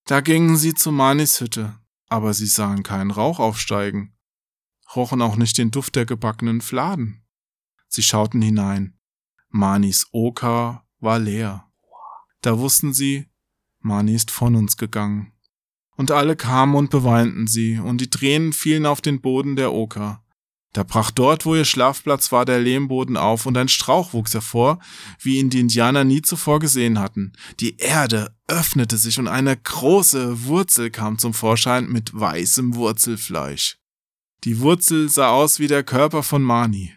[0.07, 1.79] Da gingen sie zu Manis Hütte,
[2.09, 4.17] aber sie sahen keinen Rauch aufsteigen,
[4.95, 7.25] rochen auch nicht den Duft der gebackenen Fladen.
[7.89, 8.97] Sie schauten hinein.
[9.49, 11.69] Manis Oka war leer.
[12.43, 13.27] Da wussten sie,
[13.81, 15.33] Mani ist von uns gegangen.
[15.97, 20.25] Und alle kamen und beweinten sie, und die Tränen fielen auf den Boden der Oka.
[20.73, 24.79] Da brach dort, wo ihr Schlafplatz war, der Lehmboden auf, und ein Strauch wuchs hervor,
[25.21, 27.33] wie ihn die Indianer nie zuvor gesehen hatten.
[27.59, 33.79] Die Erde öffnete sich, und eine große Wurzel kam zum Vorschein mit weißem Wurzelfleisch.
[34.45, 36.95] Die Wurzel sah aus wie der Körper von Mani.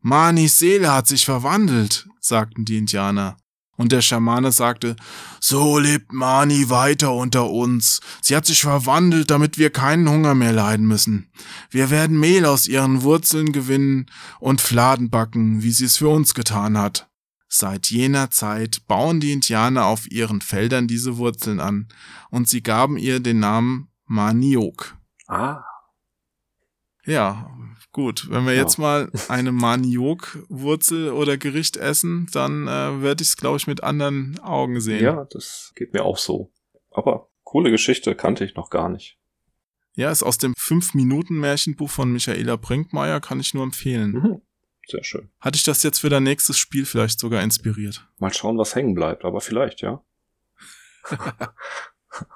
[0.00, 3.36] Manis Seele hat sich verwandelt, sagten die Indianer.
[3.76, 4.96] Und der Schamane sagte,
[5.40, 8.00] so lebt Mani weiter unter uns.
[8.20, 11.30] Sie hat sich verwandelt, damit wir keinen Hunger mehr leiden müssen.
[11.70, 14.06] Wir werden Mehl aus ihren Wurzeln gewinnen
[14.40, 17.08] und Fladen backen, wie sie es für uns getan hat.
[17.48, 21.88] Seit jener Zeit bauen die Indianer auf ihren Feldern diese Wurzeln an,
[22.30, 24.96] und sie gaben ihr den Namen Maniok.
[25.26, 25.62] Ah,
[27.04, 27.50] Ja,
[27.92, 28.28] gut.
[28.30, 28.62] Wenn wir Ja.
[28.62, 33.82] jetzt mal eine Maniok-Wurzel oder Gericht essen, dann äh, werde ich es, glaube ich, mit
[33.82, 35.02] anderen Augen sehen.
[35.04, 36.50] ja, das geht mir auch so.
[36.90, 39.18] Aber Coole Geschichte, kannte ich noch gar nicht.
[39.94, 44.12] Ja, ist aus dem 5-Minuten-Märchenbuch von Michaela Brinkmeier, kann ich nur empfehlen.
[44.12, 44.42] Mhm.
[44.88, 45.30] Sehr schön.
[45.38, 48.08] Hatte ich das jetzt für dein nächstes Spiel vielleicht sogar inspiriert?
[48.18, 50.02] Mal schauen, was hängen bleibt, aber vielleicht, ja.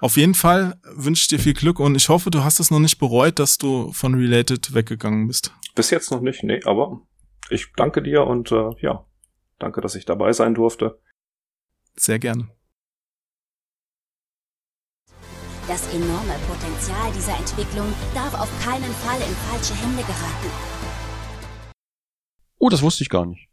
[0.01, 2.79] Auf jeden Fall wünsche ich dir viel Glück und ich hoffe, du hast es noch
[2.79, 5.53] nicht bereut, dass du von Related weggegangen bist.
[5.75, 7.03] Bis jetzt noch nicht, nee, aber
[7.51, 9.05] ich danke dir und äh, ja,
[9.59, 10.99] danke, dass ich dabei sein durfte.
[11.95, 12.49] Sehr gerne.
[15.69, 20.51] Das enorme Potenzial dieser Entwicklung darf auf keinen Fall in falsche Hände geraten.
[22.59, 23.49] Oh, das wusste ich gar nicht.